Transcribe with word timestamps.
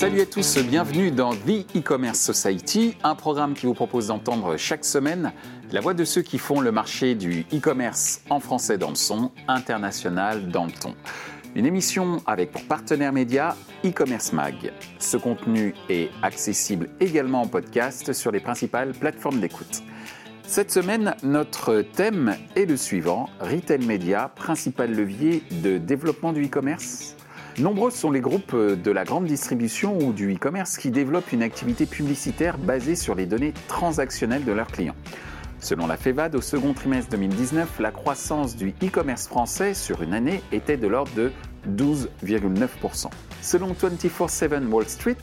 Salut 0.00 0.22
à 0.22 0.24
tous, 0.24 0.56
bienvenue 0.56 1.10
dans 1.10 1.34
The 1.34 1.76
E-Commerce 1.76 2.18
Society, 2.18 2.96
un 3.04 3.14
programme 3.14 3.52
qui 3.52 3.66
vous 3.66 3.74
propose 3.74 4.06
d'entendre 4.06 4.56
chaque 4.56 4.86
semaine 4.86 5.34
la 5.72 5.82
voix 5.82 5.92
de 5.92 6.06
ceux 6.06 6.22
qui 6.22 6.38
font 6.38 6.62
le 6.62 6.72
marché 6.72 7.14
du 7.14 7.44
e-commerce 7.52 8.22
en 8.30 8.40
français 8.40 8.78
dans 8.78 8.88
le 8.88 8.94
son, 8.94 9.30
international 9.46 10.48
dans 10.48 10.64
le 10.64 10.72
ton. 10.72 10.94
Une 11.54 11.66
émission 11.66 12.22
avec 12.26 12.50
pour 12.50 12.64
partenaire 12.64 13.12
média 13.12 13.54
e-commerce 13.84 14.32
mag. 14.32 14.72
Ce 14.98 15.18
contenu 15.18 15.74
est 15.90 16.08
accessible 16.22 16.88
également 16.98 17.42
en 17.42 17.46
podcast 17.46 18.14
sur 18.14 18.30
les 18.30 18.40
principales 18.40 18.92
plateformes 18.92 19.38
d'écoute. 19.38 19.82
Cette 20.46 20.70
semaine, 20.70 21.14
notre 21.22 21.82
thème 21.82 22.38
est 22.56 22.64
le 22.64 22.78
suivant, 22.78 23.28
Retail 23.38 23.84
Media, 23.84 24.32
principal 24.34 24.94
levier 24.94 25.42
de 25.62 25.76
développement 25.76 26.32
du 26.32 26.46
e-commerce 26.46 27.16
Nombreux 27.58 27.90
sont 27.90 28.10
les 28.10 28.20
groupes 28.20 28.54
de 28.54 28.90
la 28.90 29.04
grande 29.04 29.26
distribution 29.26 29.98
ou 29.98 30.12
du 30.12 30.32
e-commerce 30.34 30.78
qui 30.78 30.90
développent 30.90 31.32
une 31.32 31.42
activité 31.42 31.84
publicitaire 31.84 32.56
basée 32.56 32.94
sur 32.94 33.14
les 33.14 33.26
données 33.26 33.52
transactionnelles 33.68 34.44
de 34.44 34.52
leurs 34.52 34.68
clients. 34.68 34.94
Selon 35.58 35.86
la 35.86 35.98
FEVAD, 35.98 36.36
au 36.36 36.40
second 36.40 36.72
trimestre 36.72 37.10
2019, 37.10 37.80
la 37.80 37.90
croissance 37.90 38.56
du 38.56 38.70
e-commerce 38.82 39.26
français 39.26 39.74
sur 39.74 40.00
une 40.02 40.14
année 40.14 40.42
était 40.52 40.78
de 40.78 40.86
l'ordre 40.86 41.12
de 41.14 41.32
12,9%. 41.68 43.10
Selon 43.42 43.72
24/7 43.72 44.66
Wall 44.70 44.86
Street, 44.86 45.16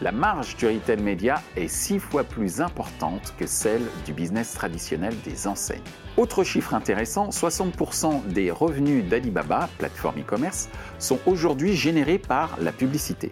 la 0.00 0.10
marge 0.10 0.56
du 0.56 0.66
retail 0.66 1.00
média 1.00 1.40
est 1.56 1.68
six 1.68 2.00
fois 2.00 2.24
plus 2.24 2.60
importante 2.60 3.32
que 3.38 3.46
celle 3.46 3.82
du 4.04 4.12
business 4.12 4.54
traditionnel 4.54 5.14
des 5.24 5.46
enseignes. 5.46 5.78
Autre 6.16 6.42
chiffre 6.42 6.74
intéressant, 6.74 7.30
60% 7.30 8.24
des 8.26 8.50
revenus 8.50 9.04
d'Alibaba, 9.08 9.68
plateforme 9.78 10.18
e-commerce, 10.20 10.68
sont 10.98 11.20
aujourd'hui 11.26 11.76
générés 11.76 12.18
par 12.18 12.58
la 12.60 12.72
publicité. 12.72 13.30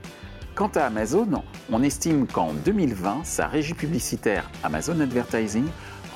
Quant 0.54 0.70
à 0.76 0.82
Amazon, 0.82 1.42
on 1.72 1.82
estime 1.82 2.28
qu'en 2.28 2.52
2020, 2.52 3.24
sa 3.24 3.48
régie 3.48 3.74
publicitaire 3.74 4.48
Amazon 4.62 5.00
Advertising 5.00 5.66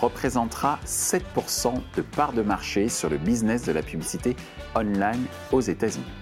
représentera 0.00 0.78
7% 0.84 1.74
de 1.96 2.02
part 2.02 2.32
de 2.32 2.42
marché 2.42 2.88
sur 2.88 3.10
le 3.10 3.18
business 3.18 3.64
de 3.64 3.72
la 3.72 3.82
publicité 3.82 4.36
online 4.76 5.24
aux 5.50 5.60
États-Unis. 5.60 6.21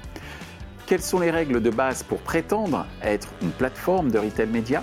Quelles 0.91 1.03
sont 1.03 1.21
les 1.21 1.31
règles 1.31 1.63
de 1.63 1.71
base 1.71 2.03
pour 2.03 2.19
prétendre 2.19 2.85
être 3.01 3.29
une 3.43 3.53
plateforme 3.53 4.11
de 4.11 4.19
retail 4.19 4.49
média 4.49 4.83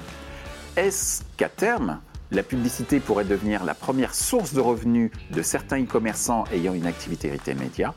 Est-ce 0.77 1.23
qu'à 1.35 1.49
terme, 1.49 1.99
la 2.31 2.43
publicité 2.43 3.01
pourrait 3.01 3.25
devenir 3.25 3.65
la 3.65 3.73
première 3.73 4.15
source 4.15 4.53
de 4.53 4.61
revenus 4.61 5.11
de 5.31 5.41
certains 5.41 5.83
e-commerçants 5.83 6.45
ayant 6.53 6.73
une 6.73 6.87
activité 6.87 7.29
retail 7.29 7.55
média 7.55 7.93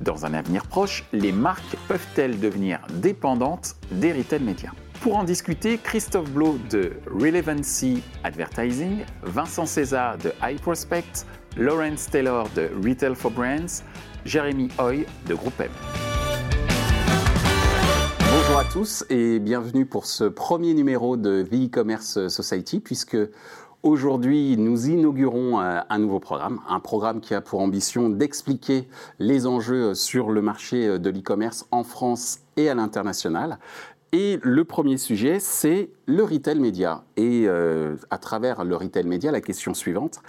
Dans 0.00 0.24
un 0.24 0.32
avenir 0.32 0.64
proche, 0.64 1.04
les 1.12 1.32
marques 1.32 1.76
peuvent-elles 1.86 2.40
devenir 2.40 2.80
dépendantes 2.94 3.76
des 3.90 4.14
retail 4.14 4.40
médias 4.40 4.72
pour 5.02 5.18
en 5.18 5.24
discuter, 5.24 5.76
Christophe 5.76 6.30
Blo 6.30 6.58
de 6.70 6.94
Relevancy 7.10 8.02
Advertising, 8.22 9.04
Vincent 9.22 9.66
César 9.66 10.16
de 10.16 10.32
iProspect, 10.42 11.26
Lawrence 11.58 12.08
Taylor 12.08 12.48
de 12.56 12.70
Retail 12.82 13.14
for 13.14 13.30
Brands, 13.30 13.82
Jérémy 14.24 14.70
Hoy 14.78 15.04
de 15.26 15.34
Groupe 15.34 15.60
M. 15.60 15.68
Tous 18.74 19.04
et 19.08 19.38
bienvenue 19.38 19.86
pour 19.86 20.04
ce 20.04 20.24
premier 20.24 20.74
numéro 20.74 21.16
de 21.16 21.44
The 21.44 21.66
E-Commerce 21.66 22.26
Society 22.26 22.80
puisque 22.80 23.16
Aujourd'hui, 23.84 24.56
nous 24.56 24.88
inaugurons 24.88 25.60
euh, 25.60 25.78
un 25.88 25.98
nouveau 26.00 26.18
programme, 26.18 26.58
un 26.68 26.80
programme 26.80 27.20
qui 27.20 27.34
a 27.34 27.40
pour 27.40 27.60
ambition 27.60 28.08
d'expliquer 28.08 28.88
les 29.20 29.46
enjeux 29.46 29.94
sur 29.94 30.32
le 30.32 30.42
marché 30.42 30.88
euh, 30.88 30.98
de 30.98 31.08
l'e-commerce 31.08 31.68
en 31.70 31.84
France 31.84 32.40
et 32.56 32.68
à 32.68 32.74
l'international. 32.74 33.60
Et 34.10 34.40
le 34.42 34.64
premier 34.64 34.96
sujet, 34.96 35.38
c'est 35.38 35.90
le 36.06 36.24
retail 36.24 36.58
média. 36.58 37.04
Et 37.16 37.44
euh, 37.46 37.94
à 38.10 38.18
travers 38.18 38.64
le 38.64 38.74
retail 38.74 39.04
média, 39.04 39.30
la 39.30 39.40
question 39.40 39.72
suivante, 39.72 40.20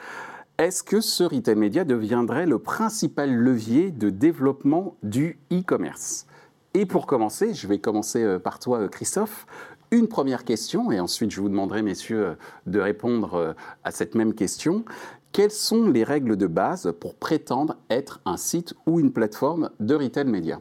est-ce 0.60 0.84
que 0.84 1.02
ce 1.02 1.24
retail 1.24 1.56
média 1.56 1.84
deviendrait 1.84 2.46
le 2.46 2.60
principal 2.60 3.34
levier 3.34 3.90
de 3.90 4.12
développement 4.12 4.98
du 5.02 5.40
e-commerce? 5.52 6.28
Et 6.76 6.86
pour 6.86 7.08
commencer, 7.08 7.56
je 7.56 7.66
vais 7.66 7.80
commencer 7.80 8.22
euh, 8.22 8.38
par 8.38 8.60
toi, 8.60 8.82
euh, 8.82 8.88
Christophe. 8.88 9.48
Une 9.90 10.08
première 10.08 10.44
question, 10.44 10.92
et 10.92 11.00
ensuite 11.00 11.32
je 11.32 11.42
vous 11.42 11.50
demanderai, 11.50 11.82
messieurs, 11.82 12.38
de 12.68 12.80
répondre 12.80 13.56
à 13.84 13.92
cette 13.92 14.16
même 14.16 14.34
question. 14.34 14.84
Quelles 15.32 15.52
sont 15.52 15.88
les 15.88 16.04
règles 16.04 16.38
de 16.38 16.48
base 16.48 16.94
pour 17.00 17.16
prétendre 17.16 17.78
être 17.90 18.20
un 18.26 18.36
site 18.36 18.74
ou 18.86 19.00
une 19.00 19.14
plateforme 19.14 19.70
de 19.80 19.96
retail 19.96 20.26
média? 20.26 20.60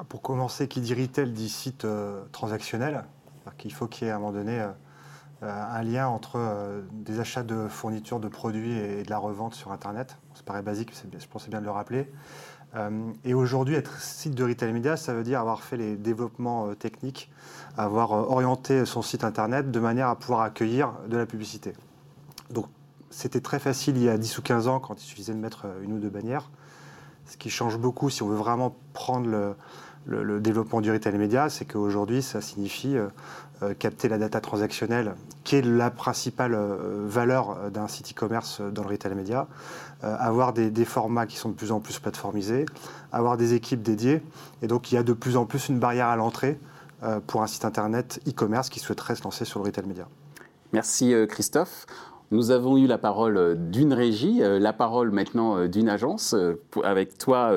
Ah, 0.00 0.04
pour 0.08 0.22
commencer, 0.22 0.66
qui 0.66 0.80
dit 0.80 0.94
retail 0.94 1.30
dit 1.30 1.50
site 1.50 1.84
euh, 1.84 2.24
transactionnel. 2.32 3.04
Il 3.62 3.72
faut 3.72 3.86
qu'il 3.86 4.06
y 4.06 4.08
ait 4.08 4.12
à 4.12 4.16
un 4.16 4.18
moment 4.18 4.32
donné 4.32 4.58
euh, 4.58 4.68
euh, 5.42 5.64
un 5.72 5.82
lien 5.82 6.08
entre 6.08 6.82
des 6.90 7.20
achats 7.20 7.42
de 7.42 7.68
fournitures 7.68 8.18
de 8.18 8.28
produits 8.28 8.72
et, 8.72 9.02
de 9.02 9.10
la 9.10 9.18
revente 9.18 9.54
sur 9.54 9.72
Internet. 9.72 10.16
Ça 10.34 10.42
paraît 10.42 10.62
basique, 10.62 10.90
je 10.94 11.26
pensais 11.26 11.50
bien 11.50 11.60
de 11.60 11.66
le 11.66 11.70
rappeler. 11.70 12.10
Et 13.24 13.34
aujourd'hui, 13.34 13.74
être 13.74 14.00
site 14.00 14.34
de 14.34 14.44
retail 14.44 14.72
média, 14.72 14.96
ça 14.96 15.12
veut 15.12 15.24
dire 15.24 15.40
avoir 15.40 15.62
fait 15.62 15.76
les 15.76 15.96
développements 15.96 16.72
techniques, 16.74 17.30
avoir 17.76 18.12
orienté 18.12 18.84
son 18.86 19.02
site 19.02 19.24
Internet 19.24 19.70
de 19.70 19.80
manière 19.80 20.08
à 20.08 20.16
pouvoir 20.16 20.42
accueillir 20.42 20.92
de 21.08 21.16
la 21.16 21.26
publicité. 21.26 21.72
Donc, 22.50 22.66
c'était 23.10 23.40
très 23.40 23.58
facile 23.58 23.96
il 23.96 24.04
y 24.04 24.08
a 24.08 24.16
10 24.16 24.38
ou 24.38 24.42
15 24.42 24.68
ans 24.68 24.78
quand 24.78 25.02
il 25.02 25.04
suffisait 25.04 25.34
de 25.34 25.38
mettre 25.38 25.66
une 25.82 25.94
ou 25.94 25.98
deux 25.98 26.10
bannières. 26.10 26.48
Ce 27.26 27.36
qui 27.36 27.50
change 27.50 27.78
beaucoup 27.78 28.10
si 28.10 28.22
on 28.22 28.28
veut 28.28 28.36
vraiment 28.36 28.76
prendre 28.92 29.54
le, 30.06 30.40
développement 30.40 30.80
du 30.80 30.90
retail 30.90 31.16
média, 31.18 31.48
c'est 31.48 31.64
qu'aujourd'hui, 31.64 32.22
ça 32.22 32.40
signifie 32.40 32.96
euh, 32.96 33.06
euh, 33.06 33.08
capter 33.78 34.08
la 34.08 34.18
data 34.18 34.40
transactionnelle, 34.40 35.14
qui 35.44 35.56
est 35.56 35.62
la 35.62 35.90
principale 35.90 36.54
euh, 36.54 37.04
valeur 37.06 37.70
d'un 37.70 37.88
site 37.88 38.12
e-commerce 38.12 38.60
dans 38.60 38.82
le 38.82 38.88
retail 38.88 39.14
média, 39.14 39.46
avoir 40.02 40.54
des, 40.54 40.70
des, 40.70 40.86
formats 40.86 41.26
qui 41.26 41.36
sont 41.36 41.50
de 41.50 41.54
plus 41.54 41.72
en 41.72 41.80
plus 41.80 41.98
plateformisés, 41.98 42.64
avoir 43.12 43.36
des 43.36 43.52
équipes 43.52 43.82
dédiées, 43.82 44.22
et 44.62 44.66
donc 44.66 44.90
il 44.90 44.94
y 44.94 44.98
a 44.98 45.02
de 45.02 45.12
plus 45.12 45.36
en 45.36 45.44
plus 45.44 45.68
une 45.68 45.78
barrière 45.78 46.06
à 46.06 46.16
l'entrée 46.16 46.58
pour 47.26 47.42
un 47.42 47.46
site 47.46 47.66
internet 47.66 48.18
e-commerce 48.26 48.70
qui 48.70 48.80
souhaiterait 48.80 49.14
se 49.14 49.24
lancer 49.24 49.44
sur 49.44 49.60
le 49.60 49.66
retail 49.66 49.84
média. 49.84 50.08
Merci 50.72 51.14
Christophe. 51.28 51.86
Nous 52.32 52.52
avons 52.52 52.76
eu 52.76 52.86
la 52.86 52.98
parole 52.98 53.36
euh, 53.36 53.54
d'une 53.56 53.92
régie, 53.92 54.40
euh, 54.40 54.60
la 54.60 54.72
parole 54.72 55.10
maintenant 55.10 55.58
euh, 55.58 55.68
d'une 55.68 55.88
agence. 55.88 56.36
Avec 56.84 57.18
toi, 57.18 57.52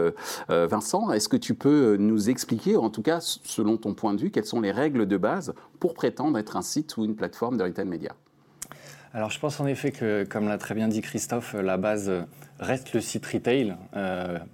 Vincent, 0.49 1.11
est-ce 1.11 1.29
que 1.29 1.37
tu 1.37 1.53
peux 1.53 1.97
nous 1.97 2.29
expliquer, 2.29 2.75
en 2.75 2.89
tout 2.89 3.01
cas 3.01 3.19
selon 3.21 3.77
ton 3.77 3.93
point 3.93 4.13
de 4.13 4.21
vue, 4.21 4.31
quelles 4.31 4.45
sont 4.45 4.61
les 4.61 4.71
règles 4.71 5.05
de 5.05 5.17
base 5.17 5.53
pour 5.79 5.93
prétendre 5.93 6.37
être 6.39 6.57
un 6.57 6.61
site 6.61 6.97
ou 6.97 7.05
une 7.05 7.15
plateforme 7.15 7.57
de 7.57 7.63
retail 7.63 7.85
média? 7.85 8.13
Alors 9.13 9.29
je 9.29 9.39
pense 9.39 9.59
en 9.59 9.67
effet 9.67 9.91
que, 9.91 10.23
comme 10.23 10.47
l'a 10.47 10.57
très 10.57 10.73
bien 10.73 10.87
dit 10.87 11.01
Christophe, 11.01 11.53
la 11.53 11.77
base 11.77 12.11
reste 12.59 12.93
le 12.93 13.01
site 13.01 13.25
retail. 13.27 13.75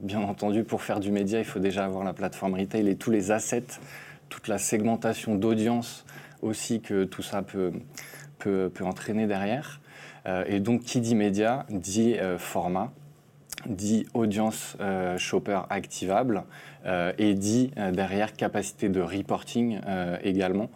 bien 0.02 0.22
entendu, 0.22 0.64
pour 0.64 0.82
faire 0.82 1.00
du 1.00 1.12
média, 1.12 1.40
il 1.40 1.46
faut 1.46 1.60
déjà 1.60 1.86
avoir 1.86 2.04
la 2.04 2.14
plateforme 2.14 2.56
retail 2.56 2.88
et 2.90 2.96
tous 2.96 3.12
les 3.12 3.32
assets, 3.32 3.80
toute 4.28 4.48
la 4.48 4.58
segmentation 4.58 5.36
d'audience 5.36 6.06
aussi 6.42 6.82
que 6.82 7.06
tout 7.06 7.24
ça 7.24 7.42
peut, 7.42 7.72
peut, 8.38 8.70
peut 8.74 8.84
entraîner 8.84 9.28
derrière. 9.28 9.80
Euh, 10.30 10.44
et 10.48 10.60
donc, 10.60 10.82
qui 10.82 11.02
dit 11.02 11.16
média 11.16 11.66
dit 11.70 12.16
euh, 12.18 12.38
format, 12.38 12.92
dit 13.66 14.06
audience 14.14 14.78
euh, 14.80 15.18
shopper 15.18 15.62
activable 15.70 16.44
et 17.18 17.34
dit 17.34 17.72
derrière 17.92 18.32
capacité 18.32 18.88
de 18.88 19.02
reporting 19.02 19.82
également. 20.24 20.70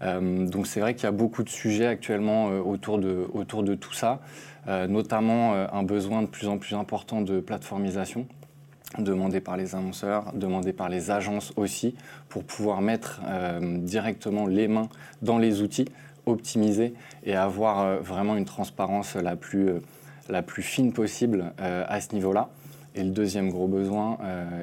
donc 0.00 0.68
c'est 0.68 0.78
vrai 0.78 0.94
qu'il 0.94 1.04
y 1.04 1.08
a 1.08 1.12
beaucoup 1.12 1.42
de 1.42 1.48
sujets 1.48 1.86
actuellement 1.86 2.46
autour, 2.46 3.00
de, 3.00 3.26
autour 3.34 3.64
de 3.64 3.74
tout 3.74 3.92
ça, 3.92 4.20
notamment 4.68 5.54
un 5.54 5.82
besoin 5.82 6.22
de 6.22 6.28
plus 6.28 6.46
en 6.46 6.56
plus 6.56 6.76
important 6.76 7.20
de 7.20 7.40
plateformisation 7.40 8.28
demandé 8.98 9.40
par 9.40 9.56
les 9.56 9.74
annonceurs, 9.74 10.32
demandé 10.34 10.72
par 10.72 10.88
les 10.88 11.10
agences 11.10 11.52
aussi, 11.56 11.96
pour 12.28 12.44
pouvoir 12.44 12.80
mettre 12.80 13.20
directement 13.60 14.46
les 14.46 14.68
mains 14.68 14.88
dans 15.22 15.38
les 15.38 15.62
outils 15.62 15.88
optimiser 16.26 16.94
et 17.24 17.34
avoir 17.34 17.80
euh, 17.80 18.00
vraiment 18.00 18.36
une 18.36 18.44
transparence 18.44 19.14
la 19.16 19.36
plus, 19.36 19.68
euh, 19.68 19.80
la 20.28 20.42
plus 20.42 20.62
fine 20.62 20.92
possible 20.92 21.52
euh, 21.60 21.84
à 21.88 22.00
ce 22.00 22.14
niveau-là. 22.14 22.48
Et 22.94 23.04
le 23.04 23.10
deuxième 23.10 23.50
gros 23.50 23.68
besoin, 23.68 24.18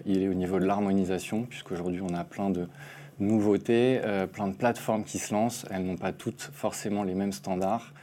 il 0.06 0.21
est 0.21 0.27
au 0.27 0.33
niveau 0.33 0.59
de 0.59 0.65
l'harmonisation, 0.65 1.44
puisqu'aujourd'hui 1.44 2.01
on 2.01 2.13
a 2.13 2.25
plein 2.25 2.50
de 2.50 2.68
nouveautés, 3.19 4.01
plein 4.33 4.50
de 4.50 4.54
plateformes 4.54 5.06
qui 5.06 5.18
se 5.18 5.33
lancent. 5.33 5.65
Elles 5.71 5.86
n'ont 5.86 5.95
pas 5.95 6.12
toutes 6.12 6.51
forcément 6.54 7.04
les 7.04 7.15
mêmes 7.15 7.31
standards. 7.31 7.94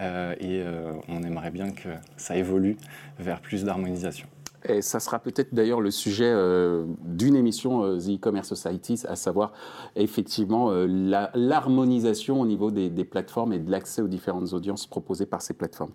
et 0.00 0.64
on 1.06 1.22
aimerait 1.22 1.50
bien 1.50 1.70
que 1.70 1.90
ça 2.16 2.34
évolue 2.34 2.78
vers 3.18 3.40
plus 3.40 3.62
d'harmonisation. 3.64 4.26
Et 4.66 4.80
ça 4.80 4.98
sera 4.98 5.18
peut-être 5.18 5.54
d'ailleurs 5.54 5.80
le 5.80 5.90
sujet 5.90 6.30
euh, 6.30 6.86
d'une 7.04 7.36
émission 7.36 7.84
euh, 7.84 7.98
The 7.98 8.16
E-Commerce 8.16 8.48
Society, 8.48 9.02
à 9.06 9.14
savoir 9.14 9.52
effectivement 9.94 10.70
euh, 10.70 10.86
l'harmonisation 11.34 12.40
au 12.40 12.46
niveau 12.46 12.70
des, 12.70 12.88
des, 12.88 13.04
plateformes 13.04 13.52
et 13.52 13.58
de 13.58 13.70
l'accès 13.70 14.00
aux 14.00 14.08
différentes 14.08 14.54
audiences 14.54 14.86
proposées 14.86 15.26
par 15.26 15.42
ces 15.42 15.52
plateformes. 15.52 15.92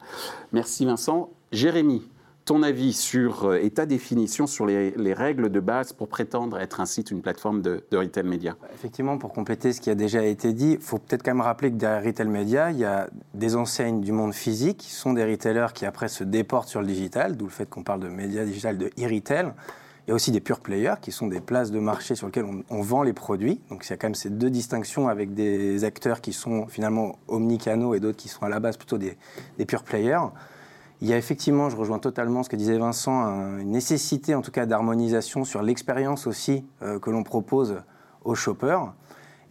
Merci 0.52 0.86
Vincent. 0.86 1.32
Jérémy, 1.52 2.04
ton 2.50 2.64
avis 2.64 2.94
sur, 2.94 3.46
euh, 3.46 3.60
et 3.62 3.70
ta 3.70 3.86
définition 3.86 4.48
sur 4.48 4.66
les, 4.66 5.14
règles 5.14 5.52
de 5.52 5.60
base 5.60 5.94
pour 5.94 6.08
prétendre 6.08 6.58
être 6.58 6.80
un 6.80 6.88
site, 6.88 7.12
une 7.12 7.22
plateforme 7.22 7.62
de, 7.62 7.84
retail 7.92 8.24
média? 8.24 8.58
Effectivement, 8.74 9.20
pour 9.20 9.34
compléter 9.34 9.72
ce 9.72 9.80
qui 9.80 9.92
a 9.92 9.96
déjà 9.96 10.24
été 10.26 10.52
dit, 10.52 10.72
il 10.72 10.82
faut 10.82 10.98
peut-être 10.98 11.22
quand 11.22 11.30
même 11.30 11.42
rappeler 11.42 11.70
que 11.70 11.76
derrière 11.76 12.04
retail 12.04 12.28
média, 12.28 12.72
il 12.72 12.80
y 12.80 12.86
a 12.86 13.08
des 13.36 13.56
enseignes 13.56 14.02
du 14.02 14.12
monde 14.14 14.34
physique 14.34 14.78
qui 14.78 14.90
sont 14.90 15.14
des 15.14 15.24
retailers 15.24 15.74
qui 15.76 15.86
après 15.86 16.08
se 16.08 16.24
déportent 16.24 16.70
sur 16.70 16.82
le 16.82 16.88
digital, 16.88 17.38
d'où 17.38 17.46
le 17.46 17.52
fait 17.52 17.70
qu'on 17.70 17.84
parle 17.84 18.00
de 18.00 18.08
média 18.08 18.44
digital, 18.44 18.80
de 18.80 18.88
e-retail. 19.00 19.54
Il 20.08 20.10
y 20.10 20.12
a 20.12 20.16
aussi 20.16 20.32
des 20.32 20.42
pure 20.42 20.62
players 20.62 20.96
qui 21.04 21.12
sont 21.12 21.28
des 21.28 21.42
places 21.42 21.70
de 21.70 21.78
marché 21.78 22.16
sur 22.16 22.26
lesquelles 22.26 22.64
on, 22.72 22.82
vend 22.82 23.04
les 23.04 23.14
produits. 23.14 23.62
Donc 23.70 23.86
il 23.86 23.92
y 23.92 23.94
a 23.94 23.98
quand 23.98 24.08
même 24.08 24.16
ces 24.16 24.32
deux 24.32 24.50
distinctions 24.50 25.08
avec 25.08 25.36
des 25.36 25.84
acteurs 25.84 26.20
qui 26.20 26.34
sont 26.34 26.66
finalement 26.66 27.20
omnicanaux 27.28 27.94
et 27.94 28.00
d'autres 28.00 28.18
qui 28.18 28.28
sont 28.28 28.42
à 28.42 28.50
la 28.50 28.60
base 28.60 28.76
plutôt 28.76 28.98
des 28.98 29.18
pure 29.68 29.84
players. 29.84 30.30
Il 31.02 31.08
y 31.08 31.14
a 31.14 31.18
effectivement, 31.18 31.70
je 31.70 31.78
rejoins 31.78 32.00
totalement 32.00 32.44
ce 32.44 32.50
que 32.50 32.58
disait 32.58 32.78
Vincent, 32.78 33.58
une 33.58 33.72
nécessité 33.72 34.36
en 34.36 34.42
tout 34.42 34.52
cas 34.52 34.66
d'harmonisation 34.66 35.46
sur 35.46 35.62
l'expérience 35.62 36.28
aussi 36.28 36.66
euh, 36.82 37.00
que 37.00 37.10
l'on 37.10 37.24
propose 37.24 37.78
aux 38.26 38.36
shoppers. 38.36 38.94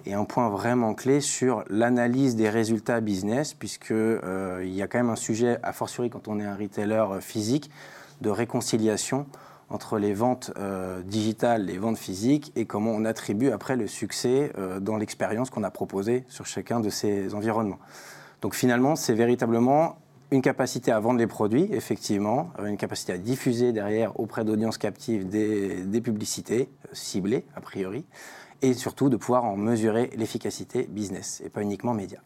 Et 0.04 0.12
un 0.12 0.24
point 0.24 0.50
vraiment 0.50 0.94
clé 0.94 1.20
sur 1.20 1.64
l'analyse 1.70 2.36
des 2.36 2.50
résultats 2.50 3.00
business, 3.00 3.54
puisqu'il 3.54 3.94
euh, 3.94 4.62
y 4.64 4.82
a 4.82 4.88
quand 4.88 4.98
même 4.98 5.10
un 5.10 5.16
sujet, 5.16 5.58
a 5.62 5.72
fortiori 5.72 6.10
quand 6.10 6.28
on 6.28 6.38
est 6.38 6.44
un 6.44 6.54
retailer 6.54 7.04
euh, 7.10 7.20
physique, 7.20 7.70
de 8.20 8.28
réconciliation 8.28 9.26
entre 9.70 9.98
les 9.98 10.14
ventes 10.14 10.50
digitales, 11.04 11.66
les 11.66 11.76
ventes 11.76 11.98
physiques, 11.98 12.52
et 12.56 12.64
comment 12.64 12.90
on 12.90 13.04
attribue 13.04 13.50
après 13.50 13.76
le 13.76 13.86
succès 13.86 14.50
dans 14.80 14.96
l'expérience 14.96 15.50
qu'on 15.50 15.62
a 15.62 15.70
proposée 15.70 16.24
sur 16.28 16.46
chacun 16.46 16.80
de 16.80 16.88
ces 16.88 17.34
environnements. 17.34 17.78
Donc 18.40 18.54
finalement, 18.54 18.96
c'est 18.96 19.12
véritablement 19.12 19.98
une 20.30 20.42
capacité 20.42 20.92
à 20.92 21.00
vendre 21.00 21.18
les 21.18 21.26
produits, 21.26 21.68
effectivement, 21.70 22.52
une 22.64 22.76
capacité 22.76 23.12
à 23.12 23.18
diffuser 23.18 23.72
derrière 23.72 24.18
auprès 24.20 24.44
d'audiences 24.44 24.78
captives 24.78 25.28
des, 25.28 26.00
publicités 26.00 26.68
euh, 26.84 26.88
ciblées, 26.92 27.44
a 27.54 27.60
priori, 27.60 28.04
et 28.60 28.74
surtout 28.74 29.08
de 29.08 29.16
pouvoir 29.16 29.44
en 29.44 29.56
mesurer 29.56 30.10
l'efficacité 30.16 30.86
business 30.90 31.42
et 31.44 31.48
pas 31.48 31.62
uniquement 31.62 31.94
média. 31.94 32.20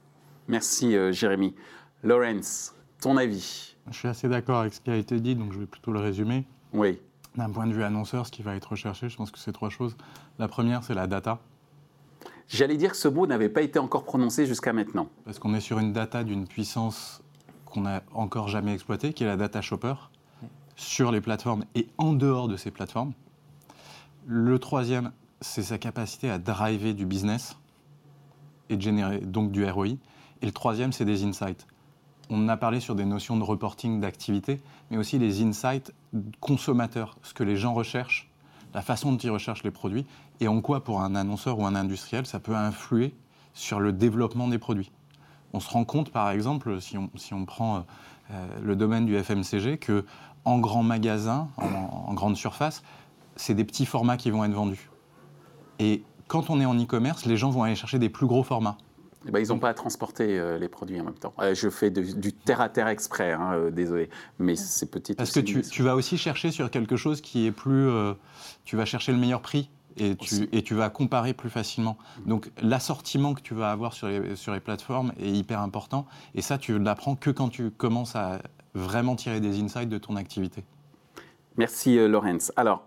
Merci 0.49 0.96
euh, 0.96 1.12
Jérémy. 1.12 1.54
Lawrence, 2.02 2.75
ton 3.00 3.16
avis? 3.16 3.76
Je 3.90 3.96
suis 3.96 4.08
assez 4.08 4.28
d'accord 4.28 4.60
avec 4.60 4.75
ce 4.75 4.81
qui 4.81 4.90
a 4.90 4.96
été 4.96 5.20
dit, 5.20 5.37
donc 5.37 5.52
je 5.52 5.60
vais 5.60 5.66
plutôt 5.66 5.93
le 5.93 6.00
résumer. 6.00 6.44
Oui. 6.72 7.00
D'un 7.37 7.50
point 7.50 7.66
de 7.66 7.72
vue 7.72 7.84
annonceur, 7.84 8.26
ce 8.26 8.32
qui 8.32 8.43
va 8.43 8.56
être 8.56 8.70
recherché, 8.70 9.08
je 9.08 9.16
pense 9.16 9.31
que 9.31 9.38
c'est 9.38 9.52
trois 9.52 9.70
choses. 9.70 9.96
La 10.38 10.49
première, 10.49 10.82
c'est 10.82 10.94
la 10.94 11.06
data. 11.06 11.40
J'allais 12.49 12.76
dire 12.76 12.90
que 12.90 12.96
ce 12.96 13.08
mot 13.08 13.26
n'avait 13.26 13.49
pas 13.49 13.62
été 13.62 13.78
encore 13.78 14.04
prononcé 14.04 14.44
jusqu'à 14.44 14.72
maintenant. 14.72 15.08
Parce 15.25 15.38
qu'on 15.38 15.54
est 15.54 15.60
sur 15.60 15.78
une 15.78 15.93
data 15.93 16.25
d'une 16.25 16.46
puissance 16.46 17.21
qu'on 17.72 17.82
n'a 17.82 18.02
encore 18.12 18.48
jamais 18.48 18.74
exploité, 18.74 19.12
qui 19.12 19.24
est 19.24 19.26
la 19.26 19.36
data 19.36 19.60
shopper, 19.60 19.94
sur 20.76 21.10
les 21.10 21.20
plateformes 21.20 21.64
et 21.74 21.88
en 21.98 22.12
dehors 22.12 22.48
de 22.48 22.56
ces 22.56 22.70
plateformes. 22.70 23.12
Le 24.26 24.58
troisième, 24.58 25.12
c'est 25.40 25.62
sa 25.62 25.78
capacité 25.78 26.30
à 26.30 26.38
driver 26.38 26.94
du 26.94 27.06
business 27.06 27.56
et 28.69 28.76
de 28.76 28.82
générer 28.82 29.19
donc 29.19 29.50
du 29.50 29.69
ROI. 29.69 29.88
Et 30.42 30.46
le 30.46 30.52
troisième, 30.52 30.92
c'est 30.92 31.04
des 31.04 31.24
insights. 31.24 31.66
On 32.30 32.48
a 32.48 32.56
parlé 32.56 32.80
sur 32.80 32.94
des 32.94 33.04
notions 33.04 33.36
de 33.36 33.42
reporting 33.42 34.00
d'activité, 34.00 34.60
mais 34.90 34.96
aussi 34.96 35.18
les 35.18 35.42
insights 35.42 35.92
consommateurs, 36.40 37.16
ce 37.22 37.34
que 37.34 37.42
les 37.42 37.56
gens 37.56 37.75
recherchent, 37.75 38.30
la 38.75 38.82
façon 38.82 39.12
dont 39.12 39.18
ils 39.18 39.30
recherchent 39.30 39.64
les 39.64 39.70
produits, 39.70 40.06
et 40.40 40.48
en 40.48 40.60
quoi, 40.60 40.82
pour 40.82 41.00
un 41.02 41.14
annonceur 41.14 41.58
ou 41.58 41.66
un 41.66 41.75
industriel, 41.75 42.26
ça 42.26 42.40
peut 42.40 42.56
influer 42.56 43.14
sur 43.54 43.80
le 43.80 43.92
développement 43.92 44.48
des 44.48 44.58
produits. 44.58 44.90
On 45.52 45.60
se 45.60 45.70
rend 45.70 45.84
compte, 45.84 46.10
par 46.10 46.31
exemple, 46.31 46.81
si 46.81 46.96
on, 46.96 47.44
prend 47.44 47.76
euh, 47.76 47.81
euh, 48.31 48.46
le 48.62 48.76
domaine 48.76 49.04
du 49.06 49.16
FMCG, 49.16 49.78
que 49.78 50.04
en 50.44 50.58
grand 50.58 50.82
magasin, 50.82 51.49
en, 51.56 52.14
grande 52.14 52.37
surface, 52.37 52.82
c'est 53.37 53.54
des 53.54 53.64
petits 53.64 53.87
formats 53.87 54.16
qui 54.16 54.31
vont 54.31 54.44
être 54.44 54.52
vendus. 54.52 54.90
Et 55.78 56.02
quand 56.26 56.50
on 56.50 56.60
est 56.60 56.64
en 56.64 56.76
e-commerce, 56.76 57.26
les 57.26 57.37
gens 57.37 57.50
vont 57.50 57.62
aller 57.62 57.76
chercher 57.76 57.99
des 57.99 58.08
plus 58.08 58.26
gros 58.26 58.43
formats. 58.43 58.76
Eh 59.28 59.31
ben, 59.31 59.38
ils 59.38 59.49
n'ont 59.49 59.60
pas 59.60 59.69
à 59.69 59.75
transporter 59.75 60.37
euh, 60.37 60.58
les 60.58 60.69
produits 60.69 61.00
en 61.00 61.04
même 61.04 61.14
temps. 61.14 61.32
je 61.38 61.70
fais 61.70 61.90
du 61.90 62.32
terre-à-terre 62.32 62.88
exprès, 62.88 63.32
hein, 63.32 63.70
désolé, 63.70 64.10
mais 64.40 64.56
c'est 64.56 64.90
petit. 64.90 65.14
Parce 65.14 65.31
que 65.31 65.38
tu, 65.38 65.62
tu, 65.62 65.82
vas 65.84 65.94
aussi 65.94 66.19
chercher 66.19 66.50
sur 66.50 66.70
quelque 66.70 66.96
chose 66.96 67.20
qui 67.20 67.46
est 67.46 67.52
plus... 67.52 67.88
tu 68.64 68.76
vas 68.76 68.84
chercher 68.84 69.12
le 69.12 69.19
meilleur 69.19 69.43
prix 69.43 69.70
et 69.96 70.16
tu, 70.16 70.48
et 70.52 70.62
tu, 70.62 70.74
vas 70.74 70.90
comparer 70.90 71.34
plus 71.34 71.50
facilement. 71.50 71.96
Donc 72.26 72.50
l'assortiment 72.60 73.34
que 73.34 73.42
tu 73.42 73.54
vas 73.54 73.70
avoir 73.70 73.92
sur 73.92 74.08
les, 74.08 74.36
sur 74.36 74.52
les 74.52 74.60
plateformes 74.60 75.12
est 75.20 75.30
hyper 75.30 75.60
important 75.60 76.06
et 76.34 76.42
ça 76.42 76.58
tu 76.58 76.78
l'apprends 76.78 77.16
que 77.16 77.30
quand 77.30 77.48
tu 77.48 77.70
commences 77.70 78.16
à 78.16 78.40
vraiment 78.74 79.16
tirer 79.16 79.40
des 79.40 79.60
insights 79.60 79.88
de 79.88 79.98
ton 79.98 80.16
activité. 80.16 80.64
Merci 81.56 81.98
euh, 81.98 82.08
Laurence. 82.08 82.52
Alors 82.56 82.84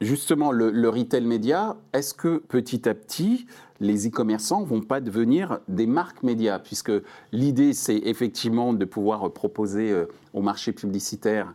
justement 0.00 0.52
le, 0.52 0.88
retail 0.88 1.24
média, 1.24 1.76
est-ce 1.92 2.14
que 2.14 2.38
petit 2.38 2.88
à 2.88 2.94
petit 2.94 3.46
les 3.80 4.08
e-commerçants 4.08 4.62
vont 4.62 4.80
pas 4.82 5.00
devenir 5.00 5.60
des 5.68 5.86
marques 5.86 6.22
médias? 6.22 6.58
Puisque 6.58 6.92
l'idée 7.32 7.72
c'est 7.74 7.96
effectivement 7.96 8.72
de 8.72 8.84
pouvoir 8.84 9.30
proposer 9.32 9.90
euh, 9.90 10.06
au 10.32 10.42
marché 10.42 10.72
publicitaire 10.72 11.54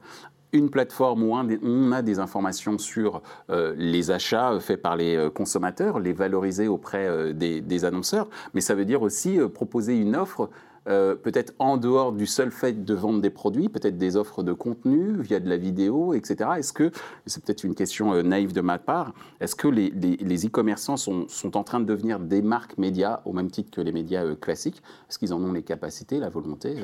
une 0.55 0.69
plateforme 0.69 1.23
où 1.23 1.35
on 1.35 1.91
a 1.91 2.01
des 2.01 2.19
informations 2.19 2.77
sur 2.77 3.21
euh, 3.49 3.73
les 3.77 4.11
achats 4.11 4.59
faits 4.59 4.81
par 4.81 4.95
les 4.95 5.15
euh, 5.15 5.29
consommateurs, 5.29 5.99
les 5.99 6.13
valoriser 6.13 6.67
auprès 6.67 7.05
euh, 7.07 7.33
des, 7.33 7.85
annonceurs, 7.85 8.29
mais 8.53 8.61
ça 8.61 8.73
veut 8.73 8.85
dire 8.85 9.01
aussi 9.01 9.37
proposer 9.53 9.97
une 9.97 10.15
offre 10.15 10.49
peut-être 10.87 11.53
en 11.57 11.77
dehors 11.77 12.13
du 12.13 12.27
seul 12.27 12.51
fait 12.51 12.85
de 12.85 12.93
vendre 12.93 13.19
des 13.19 13.31
produits, 13.31 13.69
peut-être 13.69 13.97
des 13.97 14.17
offres 14.17 14.43
de 14.43 14.53
contenu 14.53 15.19
via 15.19 15.39
de 15.39 15.49
la 15.49 15.57
vidéo, 15.57 16.13
etc. 16.13 16.51
Est-ce 16.57 16.73
que, 16.73 16.91
c'est 17.25 17.43
peut-être 17.43 17.63
une 17.63 17.73
question 17.73 18.21
naïve 18.21 18.53
de 18.53 18.61
ma 18.61 18.77
part, 18.77 19.13
est-ce 19.39 19.55
que 19.55 19.67
les, 19.67 20.45
e-commerçants 20.45 20.95
sont, 20.95 21.25
en 21.55 21.63
train 21.63 21.79
de 21.79 21.85
devenir 21.85 22.19
des 22.19 22.43
marques 22.43 22.77
médias 22.77 23.21
au 23.25 23.33
même 23.33 23.49
titre 23.49 23.71
que 23.71 23.81
les 23.81 23.91
médias 23.91 24.35
classiques? 24.35 24.83
Est-ce 25.09 25.17
qu'ils 25.17 25.33
en 25.33 25.43
ont 25.43 25.53
les 25.53 25.63
capacités, 25.63 26.19
la 26.19 26.29
volonté? 26.29 26.75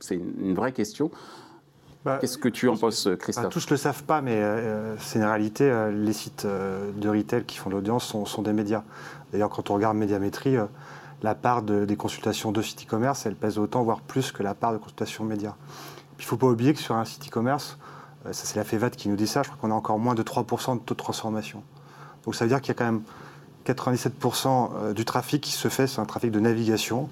C'est 0.00 0.16
une 0.16 0.54
vraie 0.54 0.72
question. 0.72 1.10
Bah, 2.06 2.18
Qu'est-ce 2.20 2.38
que 2.38 2.48
tu 2.48 2.68
en 2.68 2.76
penses, 2.76 3.08
Christophe 3.18 3.48
Tous 3.48 3.66
ne 3.66 3.70
le 3.70 3.76
savent 3.76 4.04
pas, 4.04 4.20
mais 4.20 4.36
euh, 4.36 4.96
c'est 4.98 5.18
une 5.18 5.24
réalité. 5.24 5.68
Euh, 5.68 5.90
les 5.90 6.12
sites 6.12 6.44
euh, 6.44 6.92
de 6.94 7.08
retail 7.08 7.42
qui 7.42 7.58
font 7.58 7.68
l'audience 7.68 8.14
sont, 8.24 8.42
des 8.42 8.52
médias. 8.52 8.84
D'ailleurs, 9.32 9.50
quand 9.50 9.70
on 9.70 9.74
regarde 9.74 9.96
médiamétrie, 9.96 10.56
la 11.24 11.34
part 11.34 11.62
des 11.62 11.96
consultations 11.96 12.52
de 12.52 12.62
sites 12.62 12.84
e-commerce, 12.84 13.26
elle 13.26 13.34
pèse 13.34 13.58
autant, 13.58 13.82
voire 13.82 14.00
plus 14.02 14.30
que 14.30 14.44
la 14.44 14.54
part 14.54 14.72
de 14.72 14.78
consultations 14.78 15.24
médias. 15.24 15.54
il 16.20 16.22
ne 16.22 16.26
faut 16.26 16.36
pas 16.36 16.46
oublier 16.46 16.74
que 16.74 16.78
sur 16.78 16.94
un 16.94 17.04
site 17.04 17.26
e-commerce, 17.26 17.76
ça 18.26 18.44
c'est 18.44 18.54
la 18.56 18.62
FEVAT 18.62 18.90
qui 18.90 19.08
nous 19.08 19.16
dit 19.16 19.26
ça, 19.26 19.42
je 19.42 19.48
crois 19.48 19.58
qu'on 19.60 19.72
a 19.72 19.74
encore 19.74 19.98
moins 19.98 20.14
de 20.14 20.22
3% 20.22 20.74
de 20.74 20.80
taux 20.82 20.94
de 20.94 20.98
transformation. 20.98 21.64
Donc 22.24 22.36
ça 22.36 22.44
veut 22.44 22.48
dire 22.50 22.60
qu'il 22.60 22.68
y 22.68 22.70
a 22.70 22.74
quand 22.74 22.84
même 22.84 23.02
97% 23.66 24.70
euh, 24.82 24.92
du 24.92 25.04
trafic 25.04 25.42
qui 25.42 25.52
se 25.52 25.68
fait, 25.68 25.86
c'est 25.86 26.00
un 26.00 26.04
trafic 26.04 26.30
de 26.30 26.40
navigation 26.40 27.08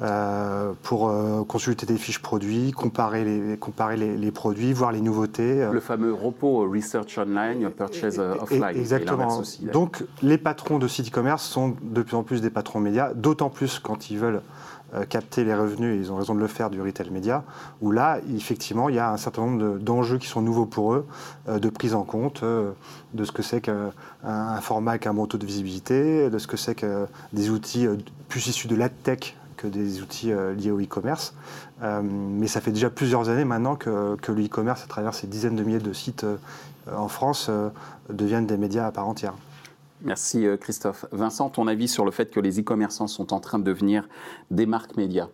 euh, 0.00 0.72
pour 0.82 1.08
euh, 1.08 1.44
consulter 1.44 1.86
des 1.86 1.96
fiches 1.96 2.20
produits, 2.20 2.72
comparer 2.72 3.24
les, 3.24 3.56
comparer 3.56 3.96
les, 3.96 4.30
produits, 4.30 4.72
voir 4.72 4.92
les 4.92 5.00
nouveautés. 5.00 5.66
Le 5.70 5.80
fameux 5.80 6.12
repos 6.12 6.68
Research 6.68 7.18
Online, 7.18 7.70
Purchase 7.70 8.18
Offline. 8.18 8.76
Exactement. 8.76 9.42
Donc 9.72 10.04
les 10.22 10.38
patrons 10.38 10.78
de 10.78 10.88
sites 10.88 11.08
e-commerce 11.08 11.44
sont 11.44 11.76
de 11.82 12.02
plus 12.02 12.16
en 12.16 12.22
plus 12.22 12.40
des 12.40 12.50
patrons 12.50 12.80
médias, 12.80 13.14
d'autant 13.14 13.50
plus 13.50 13.78
quand 13.78 14.10
ils 14.10 14.18
veulent 14.18 14.42
capter 15.08 15.44
les 15.44 15.54
revenus, 15.54 15.96
et 15.96 15.98
ils 15.98 16.12
ont 16.12 16.16
raison 16.16 16.34
de 16.34 16.40
le 16.40 16.46
faire, 16.46 16.70
du 16.70 16.80
retail 16.80 17.10
média, 17.10 17.44
où 17.80 17.90
là, 17.90 18.18
effectivement, 18.34 18.88
il 18.88 18.94
y 18.94 18.98
a 18.98 19.10
un 19.10 19.16
certain 19.16 19.42
nombre 19.42 19.78
d'enjeux 19.78 20.18
qui 20.18 20.26
sont 20.26 20.42
nouveaux 20.42 20.66
pour 20.66 20.94
eux, 20.94 21.06
euh, 21.48 21.58
de 21.58 21.70
prise 21.70 21.94
en 21.94 22.04
compte 22.04 22.42
euh, 22.42 22.72
de 23.14 23.24
ce 23.24 23.32
que 23.32 23.42
c'est 23.42 23.60
qu'un 23.60 24.60
format 24.60 24.92
avec 24.92 25.06
un 25.06 25.14
bon 25.14 25.26
taux 25.26 25.38
de 25.38 25.46
visibilité, 25.46 26.28
de 26.28 26.38
ce 26.38 26.46
que 26.46 26.56
c'est 26.56 26.74
que 26.74 27.06
des 27.32 27.50
outils 27.50 27.86
plus 28.28 28.46
issus 28.46 28.68
de 28.68 28.76
la 28.76 28.88
tech 28.88 29.36
que 29.56 29.66
des 29.66 30.02
outils 30.02 30.32
liés 30.58 30.70
au 30.70 30.80
e-commerce. 30.80 31.34
mais 31.80 32.48
ça 32.48 32.60
fait 32.60 32.72
déjà 32.72 32.90
plusieurs 32.90 33.28
années 33.28 33.44
maintenant 33.44 33.76
que, 33.76 34.16
que 34.16 34.32
le 34.32 34.44
e-commerce, 34.44 34.82
à 34.82 34.86
travers 34.86 35.14
ces 35.14 35.26
dizaines 35.26 35.54
de 35.54 35.62
milliers 35.62 35.78
de 35.78 35.92
sites 35.92 36.26
en 36.92 37.08
France, 37.08 37.50
deviennent 38.08 38.46
des 38.46 38.56
médias 38.56 38.86
à 38.86 38.90
part 38.90 39.06
entière. 39.06 39.34
Merci 40.04 40.46
euh, 40.46 40.56
Christophe. 40.56 41.06
Vincent, 41.12 41.48
ton 41.48 41.68
avis 41.68 41.86
sur 41.86 42.04
le 42.04 42.10
fait 42.10 42.30
que 42.30 42.40
les 42.40 42.60
e-commerçants 42.60 43.06
sont 43.06 43.32
en 43.32 43.40
train 43.40 43.58
de 43.58 43.64
devenir 43.64 44.08
des 44.50 44.66
marques 44.66 44.96
médias? 44.96 45.28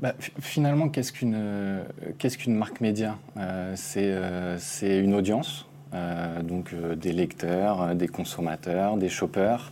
Bah, 0.00 0.14
finalement, 0.40 0.88
qu'est-ce 0.88 1.12
qu'une 1.12 1.34
euh, 1.36 1.84
qu'est-ce 2.18 2.38
qu'une 2.38 2.54
marque 2.54 2.80
média? 2.80 3.18
Euh, 3.36 3.74
C'est 3.76 4.98
une 4.98 5.14
audience, 5.14 5.66
donc 6.42 6.74
des 6.74 7.12
lecteurs, 7.12 7.94
des 7.94 8.08
consommateurs, 8.08 8.96
des 8.96 9.08
shoppers. 9.08 9.70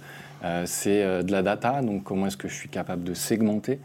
c'est 0.66 1.22
de 1.24 1.32
la 1.32 1.42
data, 1.42 1.82
donc 1.82 2.04
comment 2.04 2.26
est-ce 2.26 2.36
que 2.36 2.48
je 2.48 2.54
suis 2.54 2.68
capable 2.68 3.02
de 3.02 3.14
segmenter 3.14 3.80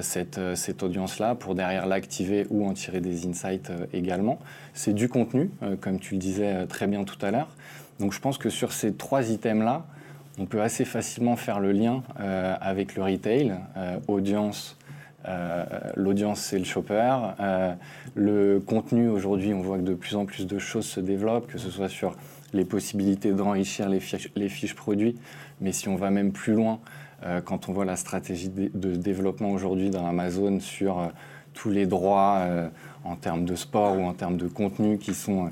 cette, 0.00 0.40
cette 0.54 0.82
audience-là 0.82 1.34
pour 1.34 1.54
derrière 1.54 1.86
l'activer 1.86 2.46
ou 2.48 2.66
en 2.66 2.72
tirer 2.72 3.00
des 3.02 3.26
insights 3.26 3.70
également. 3.92 4.38
C'est 4.72 4.94
du 4.94 5.10
contenu, 5.10 5.50
comme 5.82 6.00
tu 6.00 6.14
le 6.14 6.20
disais 6.20 6.66
très 6.66 6.86
bien 6.86 7.04
tout 7.04 7.18
à 7.20 7.30
l'heure. 7.30 7.54
Donc 7.98 8.12
je 8.12 8.20
pense 8.20 8.38
que 8.38 8.50
sur 8.50 8.72
ces 8.72 8.94
trois 8.94 9.30
items-là, 9.30 9.84
on 10.38 10.46
peut 10.46 10.62
assez 10.62 10.84
facilement 10.84 11.36
faire 11.36 11.58
le 11.58 11.72
lien 11.72 12.02
euh, 12.20 12.54
avec 12.60 12.94
le 12.94 13.02
retail, 13.02 13.54
euh, 13.76 13.98
audience, 14.08 14.76
L'audience, 15.94 16.40
c'est 16.40 16.58
le 16.58 16.64
shopper. 16.64 17.34
le 18.14 18.60
contenu, 18.60 19.10
aujourd'hui, 19.10 19.52
on 19.52 19.60
voit 19.60 19.76
que 19.76 19.82
de 19.82 19.92
plus 19.92 20.16
en 20.16 20.24
plus 20.24 20.46
de 20.46 20.58
choses 20.58 20.86
se 20.86 21.00
développent, 21.00 21.48
que 21.48 21.58
ce 21.58 21.68
soit 21.68 21.90
sur 21.90 22.16
les 22.54 22.64
possibilités 22.64 23.32
d'enrichir 23.32 23.90
les 23.90 24.00
fiches, 24.00 24.30
les 24.36 24.48
fiches 24.48 24.74
produits, 24.74 25.18
mais 25.60 25.72
si 25.72 25.86
on 25.90 25.96
va 25.96 26.08
même 26.08 26.32
plus 26.32 26.54
loin, 26.54 26.80
quand 27.44 27.68
on 27.68 27.74
voit 27.74 27.84
la 27.84 27.96
stratégie 27.96 28.48
de, 28.48 28.94
développement 28.94 29.50
aujourd'hui 29.50 29.90
dans 29.90 30.06
Amazon 30.06 30.60
sur 30.60 31.12
tous 31.52 31.68
les 31.68 31.84
droits 31.84 32.42
en 33.04 33.16
termes 33.16 33.44
de 33.44 33.54
sport 33.54 33.98
ou 33.98 34.04
en 34.04 34.14
termes 34.14 34.38
de 34.38 34.48
contenu 34.48 34.96
qui 34.96 35.12
sont, 35.12 35.50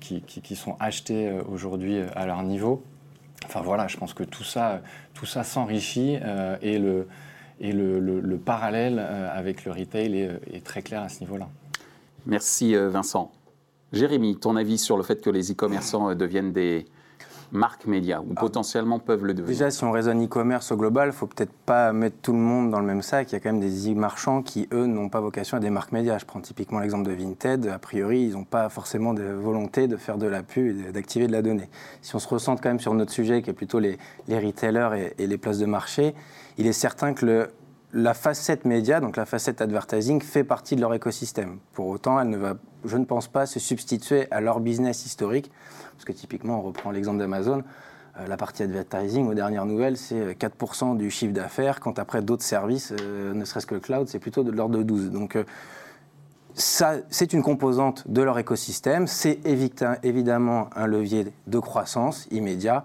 qui, 0.00 0.20
qui, 0.22 0.56
sont 0.56 0.76
achetés 0.78 1.32
aujourd'hui 1.48 2.00
à 2.14 2.26
leur 2.26 2.42
niveau, 2.42 2.84
Enfin 3.46 3.60
voilà, 3.60 3.88
je 3.88 3.96
pense 3.96 4.14
que 4.14 4.24
tout 4.24 4.44
ça, 4.44 4.80
tout 5.12 5.26
ça 5.26 5.44
s'enrichit 5.44 6.18
euh, 6.22 6.56
et, 6.62 6.78
le, 6.78 7.06
et 7.60 7.72
le, 7.72 8.00
le, 8.00 8.38
parallèle 8.38 8.98
euh, 8.98 9.28
avec 9.32 9.64
le 9.64 9.72
retail 9.72 10.16
est, 10.52 10.64
très 10.64 10.82
clair 10.82 11.02
à 11.02 11.08
ce 11.08 11.20
niveau-là. 11.20 11.48
Merci 12.26 12.74
euh, 12.74 12.88
Vincent. 12.88 13.32
Jérémy, 13.92 14.36
ton 14.36 14.56
avis 14.56 14.78
sur 14.78 14.96
le 14.96 15.02
fait 15.02 15.20
que 15.20 15.30
les 15.30 15.52
e-commerçants 15.52 16.14
deviennent 16.14 16.52
des, 16.52 16.86
marques 17.54 17.86
médias 17.86 18.20
ou 18.20 18.26
ah. 18.36 18.40
potentiellement 18.40 18.98
peuvent 18.98 19.24
le 19.24 19.32
devenir 19.32 19.48
Déjà, 19.48 19.70
si 19.70 19.84
on 19.84 19.92
raisonne 19.92 20.22
e-commerce 20.22 20.70
au 20.72 20.76
global, 20.76 21.08
il 21.08 21.12
faut 21.12 21.26
peut-être 21.26 21.52
pas 21.64 21.92
mettre 21.92 22.16
tout 22.20 22.32
le 22.32 22.38
monde 22.38 22.70
dans 22.70 22.80
le 22.80 22.86
même 22.86 23.00
sac. 23.00 23.30
Il 23.30 23.34
y 23.34 23.36
a 23.36 23.40
quand 23.40 23.52
même 23.52 23.60
des 23.60 23.90
e-marchands 23.90 24.42
qui, 24.42 24.68
eux, 24.72 24.86
n'ont 24.86 25.08
pas 25.08 25.20
vocation 25.20 25.56
à 25.56 25.60
des 25.60 25.70
marques 25.70 25.92
médias. 25.92 26.18
Je 26.18 26.26
prends 26.26 26.40
typiquement 26.40 26.80
l'exemple 26.80 27.08
de 27.08 27.14
Vinted. 27.14 27.66
A 27.68 27.78
priori, 27.78 28.22
ils 28.22 28.32
n'ont 28.32 28.44
pas 28.44 28.68
forcément 28.68 29.14
de 29.14 29.22
volonté 29.22 29.88
de 29.88 29.96
faire 29.96 30.18
de 30.18 30.26
la 30.26 30.42
pub 30.42 30.88
et 30.88 30.92
d'activer 30.92 31.26
de 31.26 31.32
la 31.32 31.42
donnée. 31.42 31.68
Si 32.02 32.14
on 32.14 32.18
se 32.18 32.28
ressente 32.28 32.60
quand 32.60 32.68
même 32.68 32.80
sur 32.80 32.94
notre 32.94 33.12
sujet, 33.12 33.40
qui 33.40 33.50
est 33.50 33.54
plutôt 33.54 33.78
les, 33.78 33.98
les 34.28 34.38
retailers 34.38 35.12
et, 35.18 35.22
et 35.22 35.26
les 35.26 35.38
places 35.38 35.58
de 35.58 35.66
marché, 35.66 36.14
il 36.58 36.66
est 36.66 36.72
certain 36.72 37.14
que 37.14 37.24
le, 37.24 37.48
la 37.94 38.12
facette 38.12 38.64
média, 38.64 39.00
donc 39.00 39.16
la 39.16 39.24
facette 39.24 39.62
advertising, 39.62 40.20
fait 40.20 40.44
partie 40.44 40.76
de 40.76 40.80
leur 40.80 40.92
écosystème. 40.92 41.58
Pour 41.72 41.86
autant, 41.86 42.20
elle 42.20 42.28
ne 42.28 42.36
va, 42.36 42.54
je 42.84 42.96
ne 42.96 43.04
pense 43.04 43.28
pas, 43.28 43.46
se 43.46 43.58
substituer 43.58 44.26
à 44.30 44.40
leur 44.40 44.60
business 44.60 45.06
historique 45.06 45.50
parce 45.94 46.04
que 46.04 46.12
typiquement, 46.12 46.58
on 46.58 46.62
reprend 46.62 46.90
l'exemple 46.90 47.18
d'Amazon, 47.18 47.62
euh, 48.18 48.26
la 48.26 48.36
partie 48.36 48.62
advertising, 48.62 49.28
aux 49.28 49.34
dernières 49.34 49.66
nouvelles, 49.66 49.96
c'est 49.96 50.38
4% 50.38 50.96
du 50.96 51.10
chiffre 51.10 51.32
d'affaires, 51.32 51.80
quand 51.80 51.98
après 51.98 52.22
d'autres 52.22 52.42
services, 52.42 52.92
euh, 53.00 53.32
ne 53.32 53.44
serait-ce 53.44 53.66
que 53.66 53.74
le 53.74 53.80
cloud, 53.80 54.08
c'est 54.08 54.18
plutôt 54.18 54.42
de 54.42 54.50
l'ordre 54.50 54.78
de 54.78 54.82
12. 54.82 55.10
Donc 55.10 55.36
euh, 55.36 55.44
ça, 56.54 56.96
c'est 57.10 57.32
une 57.32 57.42
composante 57.42 58.08
de 58.08 58.22
leur 58.22 58.38
écosystème, 58.38 59.06
c'est 59.06 59.40
évidemment 59.44 60.70
un 60.76 60.86
levier 60.86 61.32
de 61.46 61.58
croissance 61.58 62.28
immédiat, 62.30 62.84